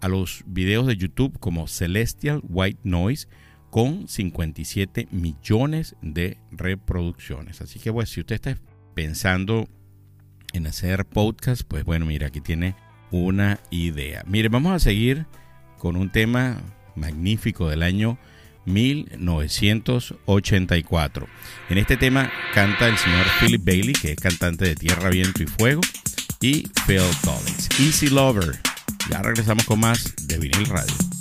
A 0.00 0.08
los 0.08 0.44
videos 0.46 0.86
de 0.86 0.96
YouTube 0.96 1.38
como 1.38 1.66
Celestial 1.66 2.40
White 2.48 2.80
Noise 2.84 3.28
con 3.70 4.08
57 4.08 5.08
millones 5.10 5.96
de 6.02 6.38
reproducciones. 6.50 7.60
Así 7.60 7.78
que 7.78 7.90
bueno, 7.90 8.06
si 8.06 8.20
usted 8.20 8.36
está 8.36 8.56
pensando 8.94 9.68
en 10.52 10.66
hacer 10.66 11.04
podcast, 11.04 11.62
pues 11.66 11.84
bueno, 11.84 12.06
mira, 12.06 12.28
aquí 12.28 12.40
tiene 12.40 12.76
una 13.10 13.58
idea. 13.70 14.22
Mire, 14.26 14.48
vamos 14.48 14.72
a 14.72 14.78
seguir 14.78 15.26
con 15.78 15.96
un 15.96 16.10
tema 16.10 16.58
magnífico 16.94 17.68
del 17.68 17.82
año 17.82 18.18
1984. 18.66 21.26
En 21.70 21.78
este 21.78 21.96
tema 21.96 22.30
canta 22.54 22.86
el 22.88 22.98
señor 22.98 23.24
Philip 23.40 23.64
Bailey, 23.64 23.94
que 23.94 24.12
es 24.12 24.18
cantante 24.18 24.66
de 24.66 24.74
Tierra, 24.74 25.08
Viento 25.10 25.42
y 25.42 25.46
Fuego, 25.46 25.80
y 26.40 26.68
Phil 26.86 27.00
Collins. 27.22 27.68
Easy 27.80 28.08
Lover. 28.08 28.58
Ya 29.10 29.22
regresamos 29.22 29.64
con 29.64 29.80
más 29.80 30.14
de 30.26 30.38
Vinil 30.38 30.66
Radio. 30.66 31.15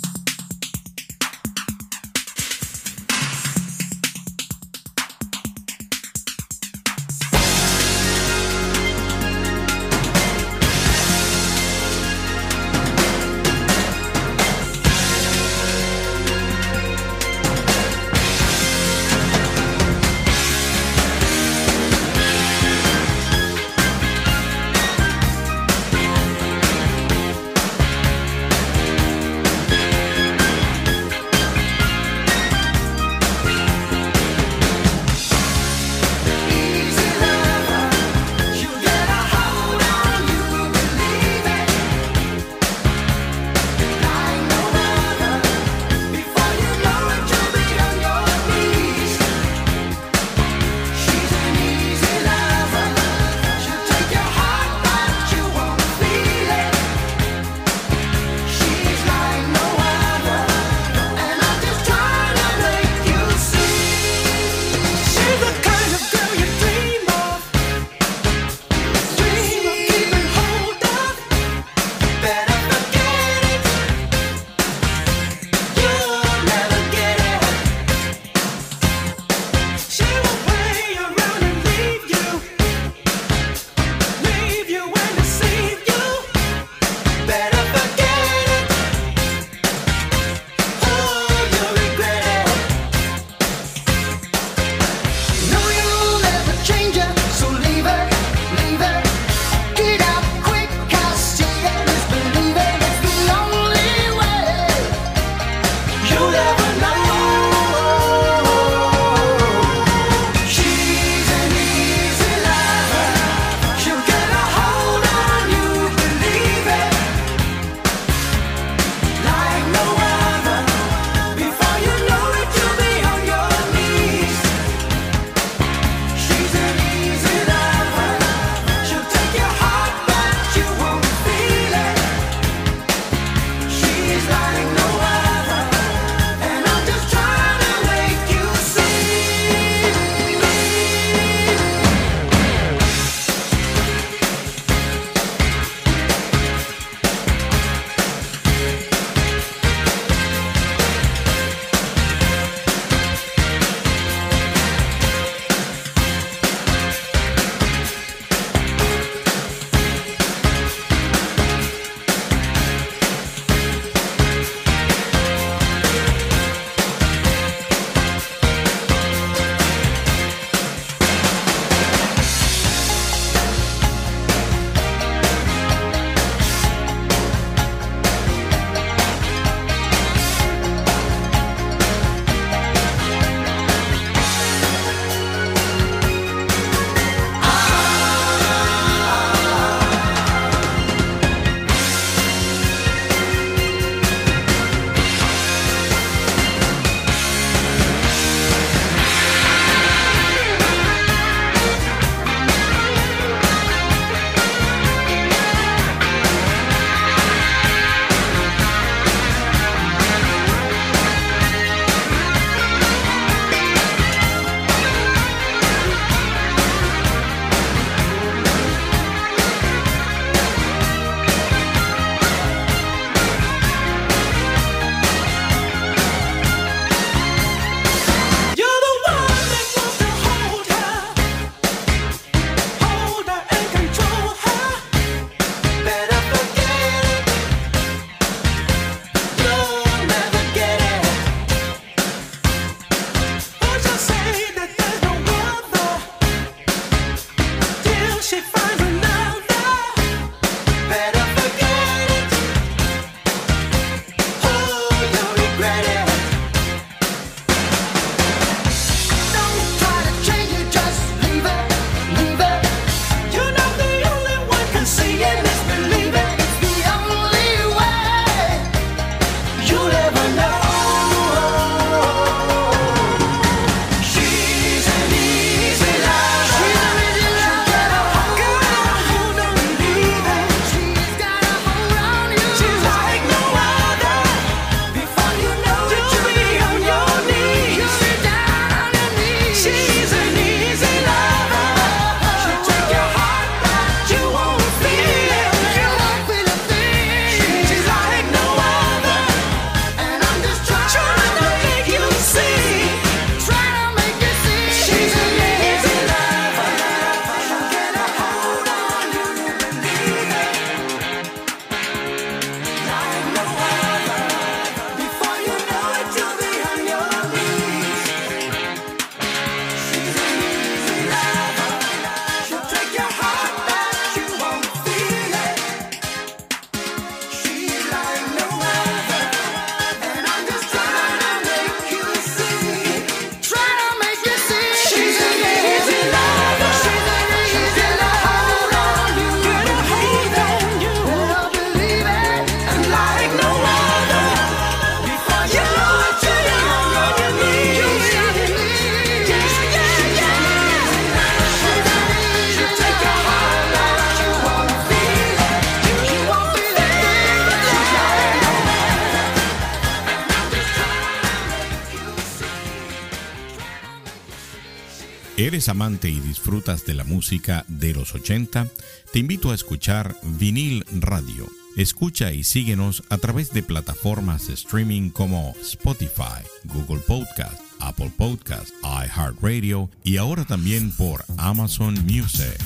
Eres 365.36 365.68
amante 365.68 366.08
y 366.08 366.18
disfrutas 366.20 366.86
de 366.86 366.94
la 366.94 367.04
música 367.04 367.64
de 367.68 367.92
los 367.92 368.14
80, 368.14 368.68
te 369.12 369.18
invito 369.18 369.50
a 369.50 369.54
escuchar 369.54 370.16
Vinil 370.22 370.84
Radio. 371.00 371.46
Escucha 371.76 372.32
y 372.32 372.42
síguenos 372.42 373.02
a 373.10 373.18
través 373.18 373.52
de 373.52 373.62
plataformas 373.62 374.48
de 374.48 374.54
streaming 374.54 375.10
como 375.10 375.54
Spotify, 375.60 376.42
Google 376.64 377.00
Podcast, 377.00 377.60
Apple 377.80 378.10
Podcast, 378.16 378.70
iHeartRadio 378.82 379.90
y 380.02 380.16
ahora 380.16 380.46
también 380.46 380.90
por 380.92 381.22
Amazon 381.36 381.94
Music. 382.06 382.58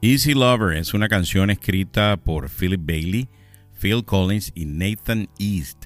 Easy 0.00 0.34
Lover 0.34 0.76
es 0.76 0.94
una 0.94 1.08
canción 1.08 1.48
escrita 1.48 2.16
por 2.16 2.50
Philip 2.50 2.84
Bailey, 2.84 3.28
Phil 3.80 4.04
Collins 4.04 4.50
y 4.56 4.64
Nathan 4.64 5.28
East 5.38 5.84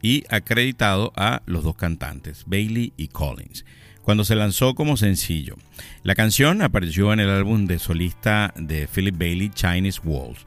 y 0.00 0.24
acreditado 0.30 1.12
a 1.16 1.42
los 1.44 1.64
dos 1.64 1.76
cantantes, 1.76 2.44
Bailey 2.46 2.94
y 2.96 3.08
Collins 3.08 3.66
cuando 4.02 4.24
se 4.24 4.34
lanzó 4.34 4.74
como 4.74 4.96
sencillo. 4.96 5.56
La 6.02 6.14
canción 6.14 6.62
apareció 6.62 7.12
en 7.12 7.20
el 7.20 7.30
álbum 7.30 7.66
de 7.66 7.78
solista 7.78 8.52
de 8.56 8.86
Philip 8.86 9.16
Bailey, 9.16 9.50
Chinese 9.50 10.00
Walls. 10.04 10.44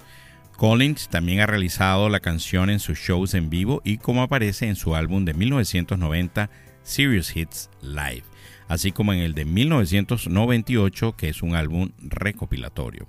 Collins 0.58 1.10
también 1.10 1.42
ha 1.42 1.48
realizado 1.48 2.10
la 2.10 2.20
canción 2.20 2.70
en 2.70 2.80
sus 2.80 2.98
shows 2.98 3.34
en 3.34 3.50
vivo 3.50 3.82
y 3.84 3.98
como 3.98 4.22
aparece 4.22 4.68
en 4.68 4.76
su 4.76 4.96
álbum 4.96 5.26
de 5.26 5.34
1990, 5.34 6.50
Serious 6.84 7.36
Hits 7.36 7.70
Live, 7.82 8.24
así 8.68 8.92
como 8.92 9.12
en 9.14 9.20
el 9.20 9.34
de 9.34 9.46
1998, 9.46 11.16
que 11.18 11.30
es 11.30 11.42
un 11.42 11.56
álbum 11.56 11.92
recopilatorio. 12.00 13.08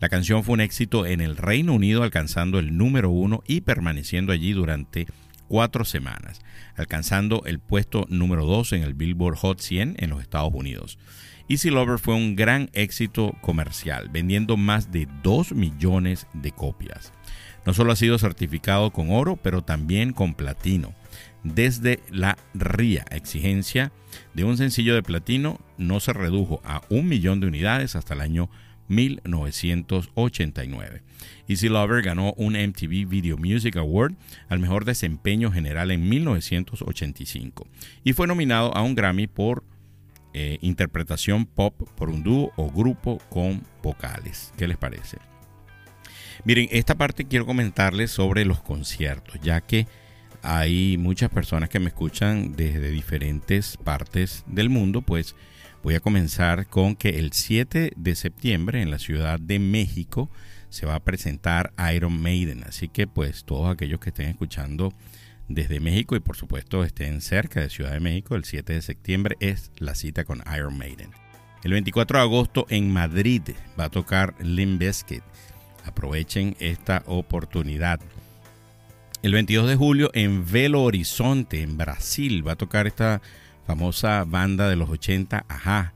La 0.00 0.08
canción 0.08 0.44
fue 0.44 0.54
un 0.54 0.60
éxito 0.60 1.06
en 1.06 1.20
el 1.20 1.36
Reino 1.36 1.74
Unido, 1.74 2.02
alcanzando 2.04 2.58
el 2.58 2.76
número 2.76 3.10
uno 3.10 3.42
y 3.46 3.62
permaneciendo 3.62 4.32
allí 4.32 4.52
durante 4.52 5.06
cuatro 5.48 5.84
semanas, 5.84 6.40
alcanzando 6.76 7.42
el 7.46 7.58
puesto 7.58 8.06
número 8.08 8.44
2 8.44 8.74
en 8.74 8.82
el 8.82 8.94
Billboard 8.94 9.38
Hot 9.38 9.60
100 9.60 9.96
en 9.98 10.10
los 10.10 10.20
Estados 10.20 10.52
Unidos. 10.54 10.98
Easy 11.48 11.70
Lover 11.70 11.98
fue 11.98 12.14
un 12.14 12.36
gran 12.36 12.68
éxito 12.74 13.34
comercial, 13.40 14.10
vendiendo 14.10 14.58
más 14.58 14.92
de 14.92 15.08
2 15.22 15.52
millones 15.52 16.26
de 16.34 16.52
copias. 16.52 17.12
No 17.64 17.72
solo 17.74 17.92
ha 17.92 17.96
sido 17.96 18.18
certificado 18.18 18.92
con 18.92 19.10
oro, 19.10 19.36
pero 19.36 19.62
también 19.62 20.12
con 20.12 20.34
platino. 20.34 20.94
Desde 21.44 22.00
la 22.10 22.36
RIA, 22.52 23.06
exigencia 23.10 23.92
de 24.34 24.44
un 24.44 24.58
sencillo 24.58 24.94
de 24.94 25.02
platino, 25.02 25.58
no 25.78 26.00
se 26.00 26.12
redujo 26.12 26.60
a 26.64 26.82
un 26.90 27.08
millón 27.08 27.40
de 27.40 27.46
unidades 27.46 27.96
hasta 27.96 28.12
el 28.14 28.20
año 28.20 28.50
1989. 28.88 31.02
Easy 31.48 31.68
Lover 31.68 32.02
ganó 32.02 32.34
un 32.34 32.52
MTV 32.52 33.08
Video 33.08 33.36
Music 33.38 33.76
Award 33.76 34.14
al 34.48 34.58
mejor 34.58 34.84
desempeño 34.84 35.50
general 35.50 35.90
en 35.90 36.08
1985 36.08 37.66
y 38.04 38.12
fue 38.12 38.26
nominado 38.26 38.76
a 38.76 38.82
un 38.82 38.94
Grammy 38.94 39.26
por 39.26 39.64
eh, 40.34 40.58
interpretación 40.60 41.46
pop 41.46 41.74
por 41.96 42.10
un 42.10 42.22
dúo 42.22 42.52
o 42.56 42.70
grupo 42.70 43.18
con 43.30 43.62
vocales. 43.82 44.52
¿Qué 44.58 44.68
les 44.68 44.76
parece? 44.76 45.16
Miren, 46.44 46.68
esta 46.70 46.94
parte 46.94 47.24
quiero 47.24 47.46
comentarles 47.46 48.10
sobre 48.10 48.44
los 48.44 48.60
conciertos, 48.60 49.40
ya 49.42 49.60
que 49.62 49.86
hay 50.42 50.96
muchas 50.98 51.30
personas 51.30 51.68
que 51.68 51.80
me 51.80 51.88
escuchan 51.88 52.54
desde 52.54 52.90
diferentes 52.90 53.76
partes 53.78 54.44
del 54.46 54.68
mundo, 54.68 55.02
pues 55.02 55.34
voy 55.82 55.94
a 55.94 56.00
comenzar 56.00 56.66
con 56.66 56.96
que 56.96 57.18
el 57.18 57.32
7 57.32 57.92
de 57.96 58.14
septiembre 58.14 58.82
en 58.82 58.90
la 58.90 58.98
Ciudad 58.98 59.38
de 59.38 59.58
México 59.58 60.30
se 60.70 60.86
va 60.86 60.96
a 60.96 61.04
presentar 61.04 61.72
Iron 61.94 62.20
Maiden, 62.20 62.64
así 62.64 62.88
que 62.88 63.06
pues 63.06 63.44
todos 63.44 63.70
aquellos 63.70 64.00
que 64.00 64.10
estén 64.10 64.28
escuchando 64.28 64.92
desde 65.48 65.80
México 65.80 66.14
y 66.14 66.20
por 66.20 66.36
supuesto 66.36 66.84
estén 66.84 67.20
cerca 67.20 67.60
de 67.60 67.70
Ciudad 67.70 67.92
de 67.92 68.00
México, 68.00 68.34
el 68.34 68.44
7 68.44 68.74
de 68.74 68.82
septiembre 68.82 69.36
es 69.40 69.72
la 69.78 69.94
cita 69.94 70.24
con 70.24 70.42
Iron 70.54 70.76
Maiden. 70.76 71.10
El 71.64 71.72
24 71.72 72.18
de 72.18 72.24
agosto 72.24 72.66
en 72.68 72.92
Madrid 72.92 73.42
va 73.78 73.84
a 73.84 73.90
tocar 73.90 74.34
Limp 74.40 74.78
Bizkit. 74.80 75.22
Aprovechen 75.84 76.54
esta 76.60 77.02
oportunidad. 77.06 78.00
El 79.22 79.32
22 79.32 79.68
de 79.68 79.74
julio 79.74 80.10
en 80.14 80.48
Belo 80.48 80.82
Horizonte, 80.82 81.62
en 81.62 81.76
Brasil, 81.76 82.46
va 82.46 82.52
a 82.52 82.56
tocar 82.56 82.86
esta 82.86 83.20
famosa 83.68 84.24
banda 84.24 84.66
de 84.70 84.76
los 84.76 84.88
80, 84.88 85.44
ajá. 85.46 85.92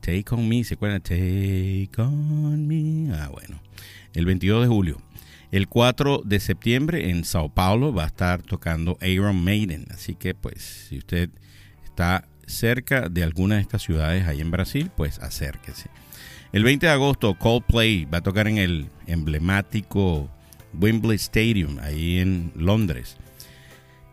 Take 0.00 0.26
on 0.32 0.46
Me, 0.46 0.62
¿se 0.62 0.74
acuerdan? 0.74 1.00
Take 1.00 1.90
on 1.96 2.66
Me. 2.66 3.14
Ah, 3.16 3.30
bueno. 3.32 3.62
El 4.12 4.26
22 4.26 4.60
de 4.60 4.68
julio. 4.68 5.00
El 5.50 5.66
4 5.66 6.20
de 6.22 6.38
septiembre 6.38 7.08
en 7.08 7.24
Sao 7.24 7.48
Paulo 7.48 7.94
va 7.94 8.04
a 8.04 8.08
estar 8.08 8.42
tocando 8.42 8.98
Iron 9.00 9.42
Maiden. 9.42 9.86
Así 9.90 10.14
que, 10.14 10.34
pues, 10.34 10.86
si 10.90 10.98
usted 10.98 11.30
está 11.82 12.28
cerca 12.46 13.08
de 13.08 13.22
alguna 13.22 13.54
de 13.54 13.62
estas 13.62 13.80
ciudades 13.80 14.26
ahí 14.28 14.42
en 14.42 14.50
Brasil, 14.50 14.90
pues 14.94 15.18
acérquese. 15.20 15.88
El 16.52 16.62
20 16.62 16.84
de 16.84 16.92
agosto, 16.92 17.38
Coldplay 17.38 18.04
va 18.04 18.18
a 18.18 18.22
tocar 18.22 18.48
en 18.48 18.58
el 18.58 18.90
emblemático 19.06 20.28
Wembley 20.78 21.16
Stadium, 21.16 21.78
ahí 21.80 22.18
en 22.18 22.52
Londres. 22.54 23.16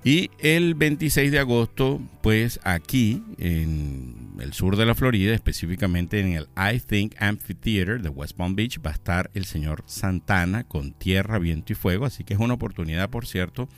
Y 0.04 0.32
el 0.39 0.74
26 0.74 1.32
de 1.32 1.38
agosto, 1.38 2.02
pues 2.24 2.60
aquí 2.64 3.22
en 3.38 4.32
el 4.39 4.52
sur 4.54 4.76
de 4.76 4.88
la 4.88 4.95
Florida, 4.95 5.32
específicamente 5.36 6.20
en 6.20 6.34
el 6.34 6.47
I 6.58 6.80
Think 6.80 7.14
Amphitheater 7.20 8.02
de 8.02 8.10
West 8.10 8.36
Palm 8.36 8.56
Beach, 8.56 8.80
va 8.84 8.89
a 8.89 8.93
estar 8.93 9.30
el 9.36 9.45
señor 9.45 9.84
Santana 9.86 10.64
con 10.64 10.93
Tierra, 10.93 11.38
Viento 11.38 11.74
y 11.74 11.76
Fuego. 11.76 12.06
Así 12.06 12.24
que 12.24 12.34
es 12.34 12.39
una 12.39 12.56
oportunidad, 12.56 13.12
por 13.12 13.28
cierto, 13.28 13.70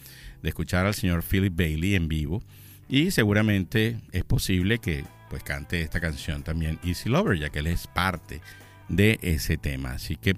de 0.41 0.49
escuchar 0.49 0.85
al 0.85 0.93
señor 0.93 1.23
Philip 1.23 1.53
Bailey 1.53 1.95
en 1.95 2.07
vivo. 2.07 2.41
Y 2.87 3.11
seguramente 3.11 3.99
es 4.13 4.23
posible 4.23 4.79
que 4.79 5.03
pues 5.29 5.43
cante 5.43 5.81
esta 5.81 5.99
canción 5.99 6.43
también 6.43 6.79
Easy 6.85 7.09
Lover, 7.09 7.37
ya 7.37 7.49
que 7.49 7.59
él 7.59 7.67
es 7.67 7.87
parte 7.87 8.39
de 8.87 9.19
ese 9.23 9.57
tema. 9.57 9.91
Así 9.91 10.15
que 10.15 10.37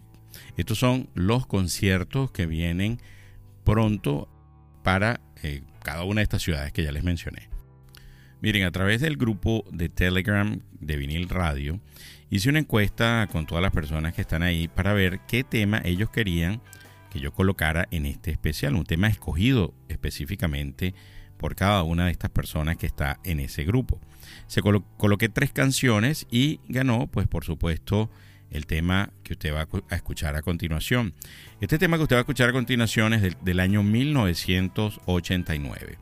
estos 0.57 0.79
son 0.79 1.09
los 1.13 1.45
conciertos 1.45 2.31
que 2.31 2.47
vienen 2.47 2.99
pronto 3.63 4.29
para 4.83 5.19
eh, 5.43 5.61
cada 5.85 6.03
una 6.03 6.19
de 6.19 6.23
estas 6.23 6.41
ciudades 6.41 6.73
que 6.73 6.83
ya 6.83 6.91
les 6.91 7.03
mencioné. 7.03 7.47
Miren, 8.41 8.65
a 8.65 8.71
través 8.71 9.01
del 9.01 9.17
grupo 9.17 9.63
de 9.71 9.87
Telegram 9.87 10.59
de 10.79 10.97
Vinil 10.97 11.29
Radio, 11.29 11.79
hice 12.29 12.49
una 12.49 12.59
encuesta 12.59 13.29
con 13.31 13.45
todas 13.45 13.61
las 13.61 13.71
personas 13.71 14.13
que 14.13 14.21
están 14.21 14.43
ahí 14.43 14.67
para 14.67 14.93
ver 14.93 15.21
qué 15.27 15.43
tema 15.43 15.81
ellos 15.85 16.09
querían 16.09 16.61
que 17.11 17.19
yo 17.19 17.31
colocara 17.31 17.87
en 17.91 18.07
este 18.07 18.31
especial, 18.31 18.75
un 18.75 18.83
tema 18.83 19.07
escogido 19.07 19.73
específicamente 19.87 20.93
por 21.37 21.55
cada 21.55 21.83
una 21.83 22.05
de 22.05 22.11
estas 22.11 22.31
personas 22.31 22.77
que 22.77 22.87
está 22.87 23.19
en 23.23 23.39
ese 23.39 23.63
grupo. 23.63 24.01
Se 24.47 24.61
coloqué 24.61 25.29
tres 25.29 25.51
canciones 25.53 26.25
y 26.31 26.59
ganó, 26.67 27.07
pues 27.07 27.27
por 27.27 27.45
supuesto, 27.45 28.09
el 28.51 28.65
tema 28.65 29.11
que 29.23 29.33
usted 29.33 29.53
va 29.53 29.67
a 29.89 29.95
escuchar 29.95 30.35
a 30.35 30.41
continuación. 30.41 31.13
Este 31.61 31.77
tema 31.77 31.97
que 31.97 32.03
usted 32.03 32.15
va 32.15 32.19
a 32.19 32.21
escuchar 32.21 32.49
a 32.49 32.53
continuación 32.53 33.13
es 33.13 33.35
del, 33.43 33.59
año 33.59 33.83
1989, 33.83 35.97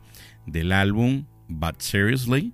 del 0.46 0.72
álbum 0.72 1.26
But 1.48 1.80
Seriously 1.80 2.52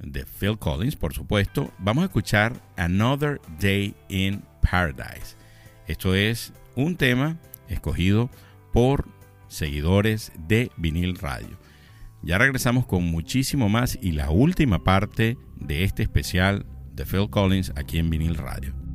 de 0.00 0.24
Phil 0.24 0.58
Collins, 0.58 0.96
por 0.96 1.14
supuesto. 1.14 1.72
Vamos 1.78 2.02
a 2.02 2.06
escuchar 2.06 2.60
Another 2.76 3.40
Day 3.60 3.94
in 4.08 4.42
Paradise. 4.62 5.36
Esto 5.86 6.14
es 6.14 6.52
un 6.74 6.96
tema 6.96 7.38
escogido 7.68 8.30
por 8.72 9.08
seguidores 9.48 10.32
de 10.48 10.70
vinil 10.76 11.16
radio. 11.16 11.58
Ya 12.22 12.38
regresamos 12.38 12.86
con 12.86 13.04
muchísimo 13.04 13.68
más 13.68 13.98
y 14.00 14.12
la 14.12 14.30
última 14.30 14.82
parte 14.82 15.38
de 15.56 15.84
este 15.84 16.02
especial 16.02 16.66
de 16.92 17.04
Phil 17.04 17.30
Collins 17.30 17.72
aquí 17.76 17.98
en 17.98 18.10
vinil 18.10 18.34
radio. 18.34 18.85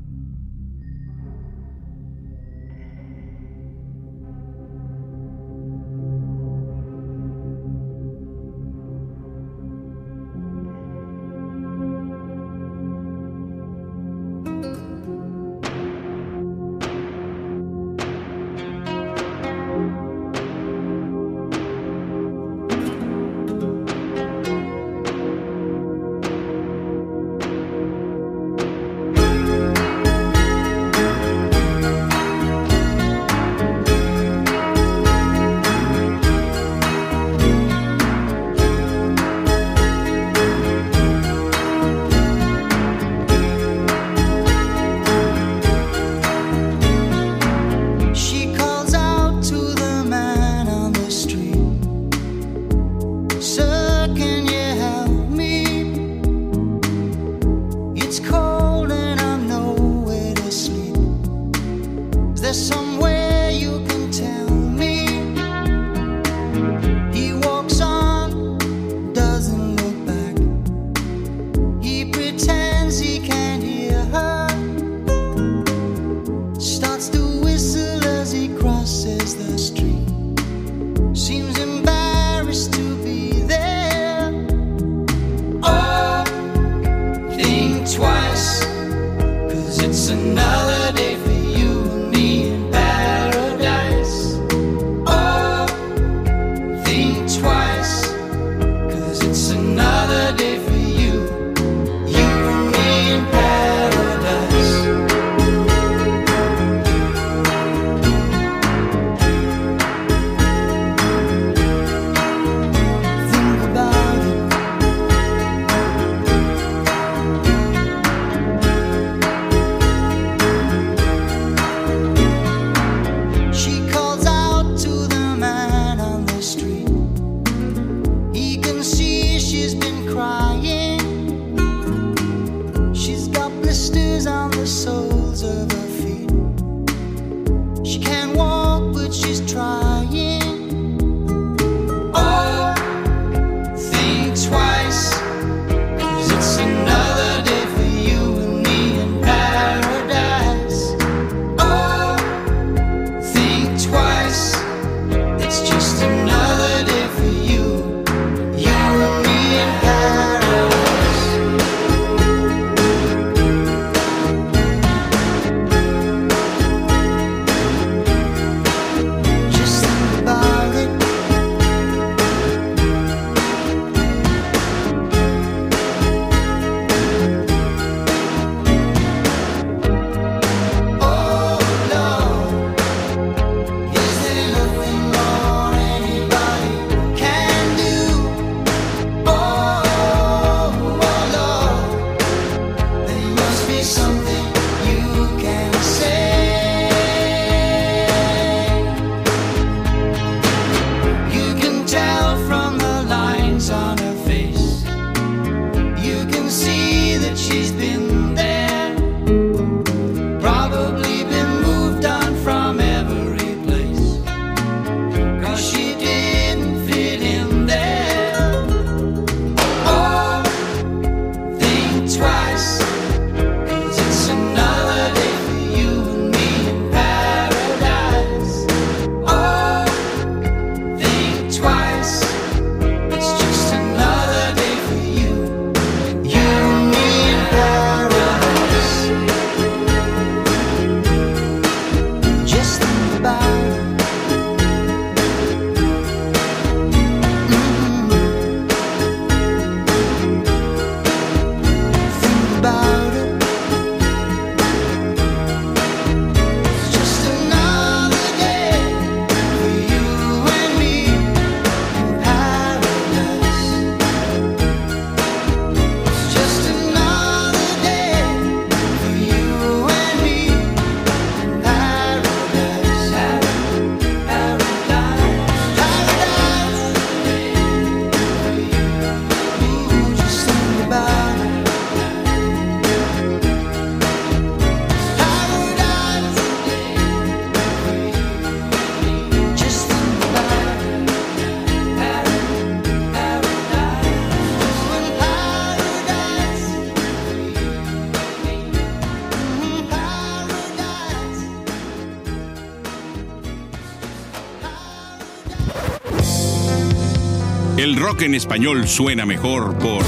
Rock 308.12 308.24
en 308.24 308.36
español 308.36 308.88
suena 308.88 309.26
mejor 309.26 309.78
por 309.78 310.03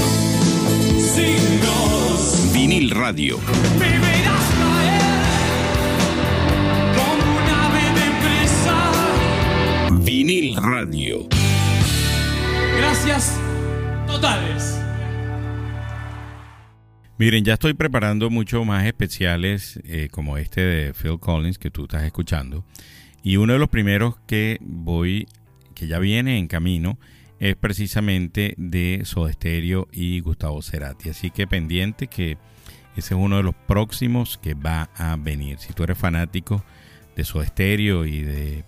Vinil 2.52 2.90
Radio. 2.90 3.38
Vinil 10.02 10.56
Radio. 10.56 11.28
Gracias 12.76 13.40
totales. 14.06 14.78
Miren, 17.16 17.44
ya 17.44 17.54
estoy 17.54 17.72
preparando 17.72 18.28
mucho 18.28 18.64
más 18.64 18.84
especiales 18.84 19.80
eh, 19.84 20.08
como 20.10 20.36
este 20.36 20.60
de 20.60 20.92
Phil 20.92 21.18
Collins 21.18 21.58
que 21.58 21.70
tú 21.70 21.84
estás 21.84 22.02
escuchando. 22.02 22.66
Y 23.22 23.36
uno 23.36 23.54
de 23.54 23.58
los 23.58 23.68
primeros 23.70 24.16
que 24.26 24.58
voy, 24.60 25.26
que 25.74 25.86
ya 25.86 25.98
viene 25.98 26.38
en 26.38 26.48
camino, 26.48 26.98
es 27.40 27.56
precisamente 27.56 28.54
de 28.56 29.02
Soda 29.04 29.32
Stereo 29.32 29.88
y 29.92 30.20
Gustavo 30.20 30.62
Cerati. 30.62 31.10
Así 31.10 31.30
que 31.30 31.46
pendiente 31.46 32.06
que 32.06 32.38
ese 32.96 33.14
es 33.14 33.20
uno 33.20 33.36
de 33.36 33.42
los 33.42 33.54
próximos 33.54 34.38
que 34.38 34.54
va 34.54 34.90
a 34.96 35.16
venir. 35.16 35.58
Si 35.58 35.72
tú 35.72 35.82
eres 35.82 35.98
fanático 35.98 36.64
de 37.16 37.24
Soda 37.24 37.46
Stereo 37.46 38.04
y 38.06 38.22
de 38.22 38.64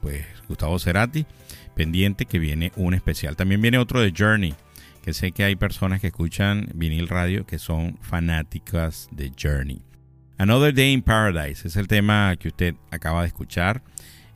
pues, 0.00 0.24
Gustavo 0.48 0.78
Cerati, 0.78 1.26
pendiente 1.74 2.26
que 2.26 2.38
viene 2.38 2.72
un 2.76 2.94
especial. 2.94 3.36
También 3.36 3.60
viene 3.60 3.78
otro 3.78 4.00
de 4.00 4.12
Journey 4.16 4.54
que 5.02 5.12
sé 5.12 5.30
que 5.30 5.44
hay 5.44 5.54
personas 5.54 6.00
que 6.00 6.08
escuchan 6.08 6.68
vinil 6.74 7.06
radio 7.06 7.46
que 7.46 7.60
son 7.60 7.96
fanáticas 8.00 9.08
de 9.12 9.30
Journey. 9.40 9.80
Another 10.36 10.74
Day 10.74 10.92
in 10.92 11.00
Paradise 11.00 11.68
es 11.68 11.76
el 11.76 11.86
tema 11.86 12.34
que 12.36 12.48
usted 12.48 12.74
acaba 12.90 13.20
de 13.22 13.28
escuchar. 13.28 13.82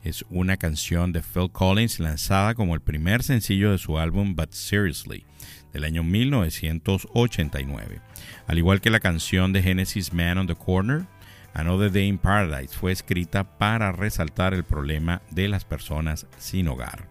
Es 0.03 0.25
una 0.29 0.57
canción 0.57 1.13
de 1.13 1.21
Phil 1.21 1.51
Collins 1.51 1.99
lanzada 1.99 2.55
como 2.55 2.73
el 2.73 2.81
primer 2.81 3.21
sencillo 3.21 3.71
de 3.71 3.77
su 3.77 3.99
álbum 3.99 4.35
But 4.35 4.51
Seriously 4.51 5.25
del 5.73 5.83
año 5.83 6.03
1989. 6.03 8.01
Al 8.47 8.57
igual 8.57 8.81
que 8.81 8.89
la 8.89 8.99
canción 8.99 9.53
de 9.53 9.61
Genesis 9.61 10.11
Man 10.11 10.39
on 10.39 10.47
the 10.47 10.55
Corner, 10.55 11.05
Another 11.53 11.91
Day 11.91 12.07
in 12.07 12.17
Paradise 12.17 12.75
fue 12.75 12.91
escrita 12.91 13.57
para 13.57 13.91
resaltar 13.91 14.55
el 14.55 14.63
problema 14.63 15.21
de 15.31 15.47
las 15.47 15.65
personas 15.65 16.25
sin 16.37 16.67
hogar. 16.67 17.07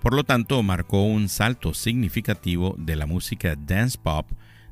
Por 0.00 0.14
lo 0.14 0.22
tanto, 0.24 0.62
marcó 0.62 1.02
un 1.02 1.28
salto 1.28 1.74
significativo 1.74 2.76
de 2.78 2.94
la 2.96 3.06
música 3.06 3.56
dance 3.56 3.98
pop 4.00 4.30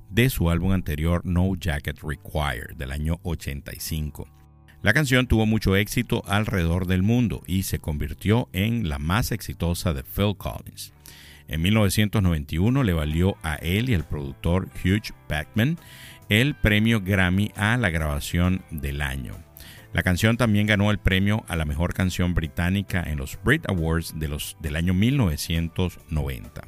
de 0.08 0.30
su 0.30 0.50
álbum 0.50 0.72
anterior 0.72 1.22
No 1.24 1.56
Jacket 1.56 1.98
Required 2.00 2.76
del 2.76 2.92
año 2.92 3.18
85. 3.24 4.35
La 4.86 4.94
canción 4.94 5.26
tuvo 5.26 5.46
mucho 5.46 5.74
éxito 5.74 6.22
alrededor 6.28 6.86
del 6.86 7.02
mundo 7.02 7.42
y 7.44 7.64
se 7.64 7.80
convirtió 7.80 8.48
en 8.52 8.88
la 8.88 9.00
más 9.00 9.32
exitosa 9.32 9.92
de 9.92 10.04
Phil 10.04 10.36
Collins. 10.36 10.92
En 11.48 11.60
1991 11.62 12.84
le 12.84 12.92
valió 12.92 13.36
a 13.42 13.56
él 13.56 13.90
y 13.90 13.94
al 13.94 14.06
productor 14.06 14.68
Hugh 14.84 15.12
Backman 15.28 15.76
el 16.28 16.54
premio 16.54 17.00
Grammy 17.00 17.50
a 17.56 17.76
la 17.78 17.90
grabación 17.90 18.62
del 18.70 19.02
año. 19.02 19.34
La 19.92 20.04
canción 20.04 20.36
también 20.36 20.68
ganó 20.68 20.92
el 20.92 20.98
premio 20.98 21.44
a 21.48 21.56
la 21.56 21.64
mejor 21.64 21.92
canción 21.92 22.34
británica 22.34 23.02
en 23.02 23.18
los 23.18 23.36
Brit 23.42 23.68
Awards 23.68 24.16
de 24.20 24.28
los, 24.28 24.56
del 24.60 24.76
año 24.76 24.94
1990. 24.94 26.62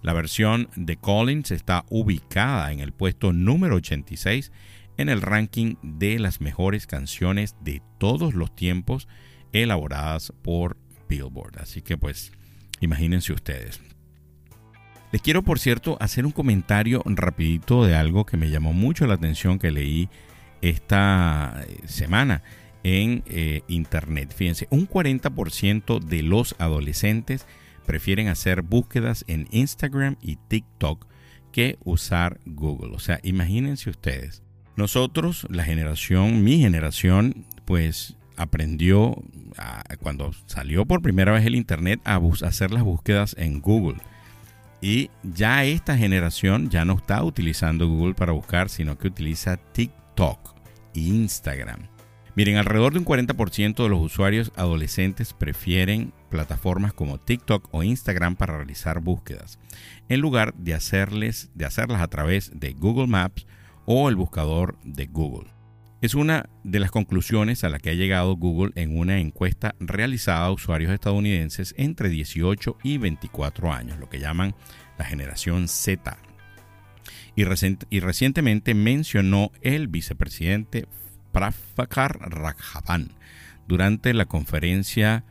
La 0.00 0.14
versión 0.14 0.70
de 0.74 0.96
Collins 0.96 1.50
está 1.50 1.84
ubicada 1.90 2.72
en 2.72 2.80
el 2.80 2.92
puesto 2.92 3.34
número 3.34 3.76
86 3.76 4.52
en 4.98 5.08
el 5.08 5.22
ranking 5.22 5.76
de 5.82 6.18
las 6.18 6.42
mejores 6.42 6.86
canciones 6.86 7.56
de 7.62 7.80
todos 7.98 8.34
los 8.34 8.54
tiempos 8.54 9.08
elaboradas 9.52 10.32
por 10.42 10.76
Billboard. 11.08 11.58
Así 11.60 11.80
que 11.80 11.96
pues 11.96 12.32
imagínense 12.80 13.32
ustedes. 13.32 13.80
Les 15.10 15.22
quiero 15.22 15.42
por 15.42 15.58
cierto 15.58 15.96
hacer 16.00 16.26
un 16.26 16.32
comentario 16.32 17.02
rapidito 17.06 17.86
de 17.86 17.94
algo 17.94 18.26
que 18.26 18.36
me 18.36 18.50
llamó 18.50 18.74
mucho 18.74 19.06
la 19.06 19.14
atención 19.14 19.58
que 19.58 19.70
leí 19.70 20.10
esta 20.60 21.64
semana 21.86 22.42
en 22.82 23.22
eh, 23.26 23.62
Internet. 23.68 24.34
Fíjense, 24.34 24.66
un 24.70 24.88
40% 24.88 26.00
de 26.00 26.22
los 26.22 26.56
adolescentes 26.58 27.46
prefieren 27.86 28.28
hacer 28.28 28.62
búsquedas 28.62 29.24
en 29.28 29.48
Instagram 29.50 30.16
y 30.20 30.36
TikTok 30.36 31.06
que 31.52 31.78
usar 31.84 32.40
Google. 32.44 32.94
O 32.94 32.98
sea, 32.98 33.18
imagínense 33.22 33.88
ustedes. 33.88 34.42
Nosotros, 34.78 35.44
la 35.50 35.64
generación, 35.64 36.44
mi 36.44 36.60
generación, 36.60 37.44
pues 37.64 38.14
aprendió 38.36 39.20
cuando 39.98 40.30
salió 40.46 40.86
por 40.86 41.02
primera 41.02 41.32
vez 41.32 41.44
el 41.44 41.56
Internet 41.56 42.00
a 42.04 42.20
hacer 42.46 42.70
las 42.70 42.84
búsquedas 42.84 43.34
en 43.40 43.60
Google. 43.60 43.98
Y 44.80 45.10
ya 45.24 45.64
esta 45.64 45.96
generación 45.96 46.70
ya 46.70 46.84
no 46.84 46.92
está 46.92 47.24
utilizando 47.24 47.88
Google 47.88 48.14
para 48.14 48.30
buscar, 48.30 48.68
sino 48.68 48.96
que 48.96 49.08
utiliza 49.08 49.56
TikTok 49.56 50.54
e 50.94 51.00
Instagram. 51.00 51.88
Miren, 52.36 52.56
alrededor 52.56 52.92
de 52.92 53.00
un 53.00 53.04
40% 53.04 53.82
de 53.82 53.88
los 53.88 54.00
usuarios 54.00 54.52
adolescentes 54.54 55.32
prefieren 55.32 56.12
plataformas 56.30 56.92
como 56.92 57.18
TikTok 57.18 57.68
o 57.72 57.82
Instagram 57.82 58.36
para 58.36 58.58
realizar 58.58 59.00
búsquedas, 59.00 59.58
en 60.08 60.20
lugar 60.20 60.54
de, 60.54 60.74
hacerles, 60.74 61.50
de 61.56 61.64
hacerlas 61.64 62.00
a 62.00 62.06
través 62.06 62.52
de 62.54 62.74
Google 62.74 63.08
Maps 63.08 63.44
o 63.90 64.10
el 64.10 64.16
buscador 64.16 64.78
de 64.84 65.06
Google. 65.06 65.48
Es 66.02 66.14
una 66.14 66.50
de 66.62 66.78
las 66.78 66.90
conclusiones 66.90 67.64
a 67.64 67.70
la 67.70 67.78
que 67.78 67.88
ha 67.88 67.94
llegado 67.94 68.36
Google 68.36 68.70
en 68.74 68.98
una 68.98 69.18
encuesta 69.18 69.74
realizada 69.80 70.44
a 70.44 70.52
usuarios 70.52 70.92
estadounidenses 70.92 71.74
entre 71.78 72.10
18 72.10 72.76
y 72.82 72.98
24 72.98 73.72
años, 73.72 73.98
lo 73.98 74.10
que 74.10 74.20
llaman 74.20 74.54
la 74.98 75.06
generación 75.06 75.68
Z. 75.68 76.18
Y, 77.34 77.44
recientemente 78.00 78.74
mencionó 78.74 79.52
el 79.62 79.88
vicepresidente 79.88 80.86
Prafakar 81.32 82.18
Raghavan 82.30 83.12
durante 83.66 84.12
la 84.12 84.26
conferencia 84.26 85.24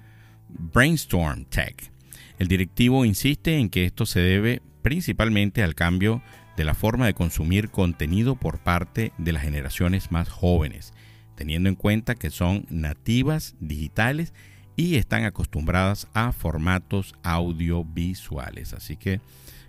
Brainstorm 0.49 1.45
Tech. 1.45 1.91
El 2.39 2.47
directivo 2.47 3.05
insiste 3.05 3.59
en 3.59 3.69
que 3.69 3.85
esto 3.85 4.07
se 4.07 4.21
debe 4.21 4.63
principalmente 4.81 5.61
al 5.61 5.75
cambio 5.75 6.23
de 6.57 6.65
la 6.65 6.73
forma 6.73 7.05
de 7.05 7.13
consumir 7.13 7.69
contenido 7.69 8.35
por 8.35 8.57
parte 8.59 9.13
de 9.17 9.31
las 9.31 9.43
generaciones 9.43 10.11
más 10.11 10.27
jóvenes, 10.27 10.91
teniendo 11.35 11.69
en 11.69 11.75
cuenta 11.75 12.15
que 12.15 12.31
son 12.31 12.65
nativas 12.69 13.55
digitales 13.59 14.33
y 14.75 14.95
están 14.95 15.23
acostumbradas 15.23 16.07
a 16.13 16.31
formatos 16.31 17.15
audiovisuales. 17.23 18.73
Así 18.73 18.97
que, 18.97 19.21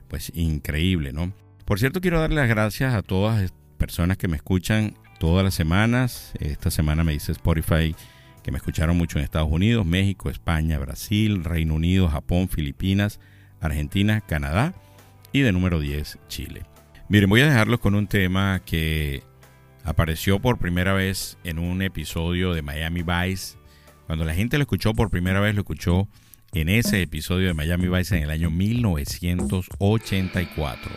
pues 0.08 0.32
increíble, 0.34 1.12
¿no? 1.12 1.32
Por 1.66 1.78
cierto, 1.78 2.00
quiero 2.00 2.20
darle 2.20 2.36
las 2.36 2.48
gracias 2.48 2.94
a 2.94 3.02
todas 3.02 3.42
las 3.42 3.52
personas 3.76 4.16
que 4.16 4.28
me 4.28 4.36
escuchan 4.36 4.94
todas 5.20 5.44
las 5.44 5.54
semanas. 5.54 6.32
Esta 6.40 6.70
semana 6.70 7.04
me 7.04 7.12
dice 7.12 7.32
Spotify 7.32 7.94
que 8.42 8.50
me 8.50 8.56
escucharon 8.56 8.96
mucho 8.96 9.18
en 9.18 9.24
Estados 9.24 9.50
Unidos, 9.50 9.84
México, 9.84 10.30
España, 10.30 10.78
Brasil, 10.78 11.44
Reino 11.44 11.74
Unido, 11.74 12.08
Japón, 12.08 12.48
Filipinas, 12.48 13.20
Argentina, 13.60 14.22
Canadá 14.22 14.72
y 15.32 15.40
de 15.40 15.52
número 15.52 15.80
10, 15.80 16.18
Chile. 16.28 16.67
Miren, 17.10 17.30
voy 17.30 17.40
a 17.40 17.48
dejarlos 17.48 17.80
con 17.80 17.94
un 17.94 18.06
tema 18.06 18.60
que 18.66 19.22
apareció 19.82 20.40
por 20.40 20.58
primera 20.58 20.92
vez 20.92 21.38
en 21.42 21.58
un 21.58 21.80
episodio 21.80 22.52
de 22.52 22.60
Miami 22.60 23.02
Vice. 23.02 23.56
Cuando 24.06 24.26
la 24.26 24.34
gente 24.34 24.58
lo 24.58 24.62
escuchó 24.62 24.92
por 24.92 25.08
primera 25.08 25.40
vez, 25.40 25.54
lo 25.54 25.62
escuchó 25.62 26.06
en 26.52 26.68
ese 26.68 27.00
episodio 27.00 27.46
de 27.46 27.54
Miami 27.54 27.88
Vice 27.88 28.14
en 28.14 28.24
el 28.24 28.30
año 28.30 28.50
1984 28.50 30.92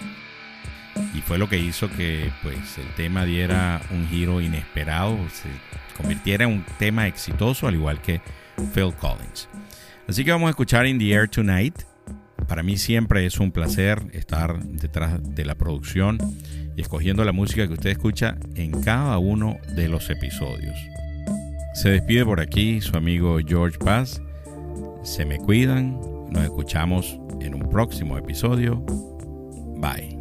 y 1.15 1.21
fue 1.21 1.37
lo 1.37 1.47
que 1.47 1.57
hizo 1.57 1.89
que 1.89 2.29
pues 2.43 2.77
el 2.77 2.93
tema 2.95 3.23
diera 3.23 3.81
un 3.91 4.05
giro 4.09 4.41
inesperado, 4.41 5.17
se 5.29 5.47
convirtiera 5.95 6.43
en 6.43 6.51
un 6.51 6.65
tema 6.77 7.07
exitoso 7.07 7.67
al 7.67 7.75
igual 7.75 8.01
que 8.01 8.19
Phil 8.73 8.93
Collins. 8.95 9.47
Así 10.09 10.25
que 10.25 10.31
vamos 10.31 10.47
a 10.47 10.49
escuchar 10.49 10.85
In 10.85 10.99
the 10.99 11.09
Air 11.09 11.29
Tonight. 11.29 11.83
Para 12.51 12.63
mí 12.63 12.75
siempre 12.75 13.25
es 13.25 13.39
un 13.39 13.53
placer 13.53 14.01
estar 14.11 14.61
detrás 14.61 15.21
de 15.23 15.45
la 15.45 15.55
producción 15.55 16.17
y 16.75 16.81
escogiendo 16.81 17.23
la 17.23 17.31
música 17.31 17.65
que 17.65 17.75
usted 17.75 17.91
escucha 17.91 18.35
en 18.55 18.81
cada 18.81 19.17
uno 19.19 19.55
de 19.77 19.87
los 19.87 20.09
episodios. 20.09 20.75
Se 21.75 21.91
despide 21.91 22.25
por 22.25 22.41
aquí 22.41 22.81
su 22.81 22.97
amigo 22.97 23.39
George 23.47 23.77
Paz. 23.77 24.21
Se 25.01 25.23
me 25.23 25.37
cuidan. 25.37 25.97
Nos 26.29 26.43
escuchamos 26.43 27.17
en 27.39 27.55
un 27.55 27.69
próximo 27.69 28.17
episodio. 28.17 28.83
Bye. 29.77 30.20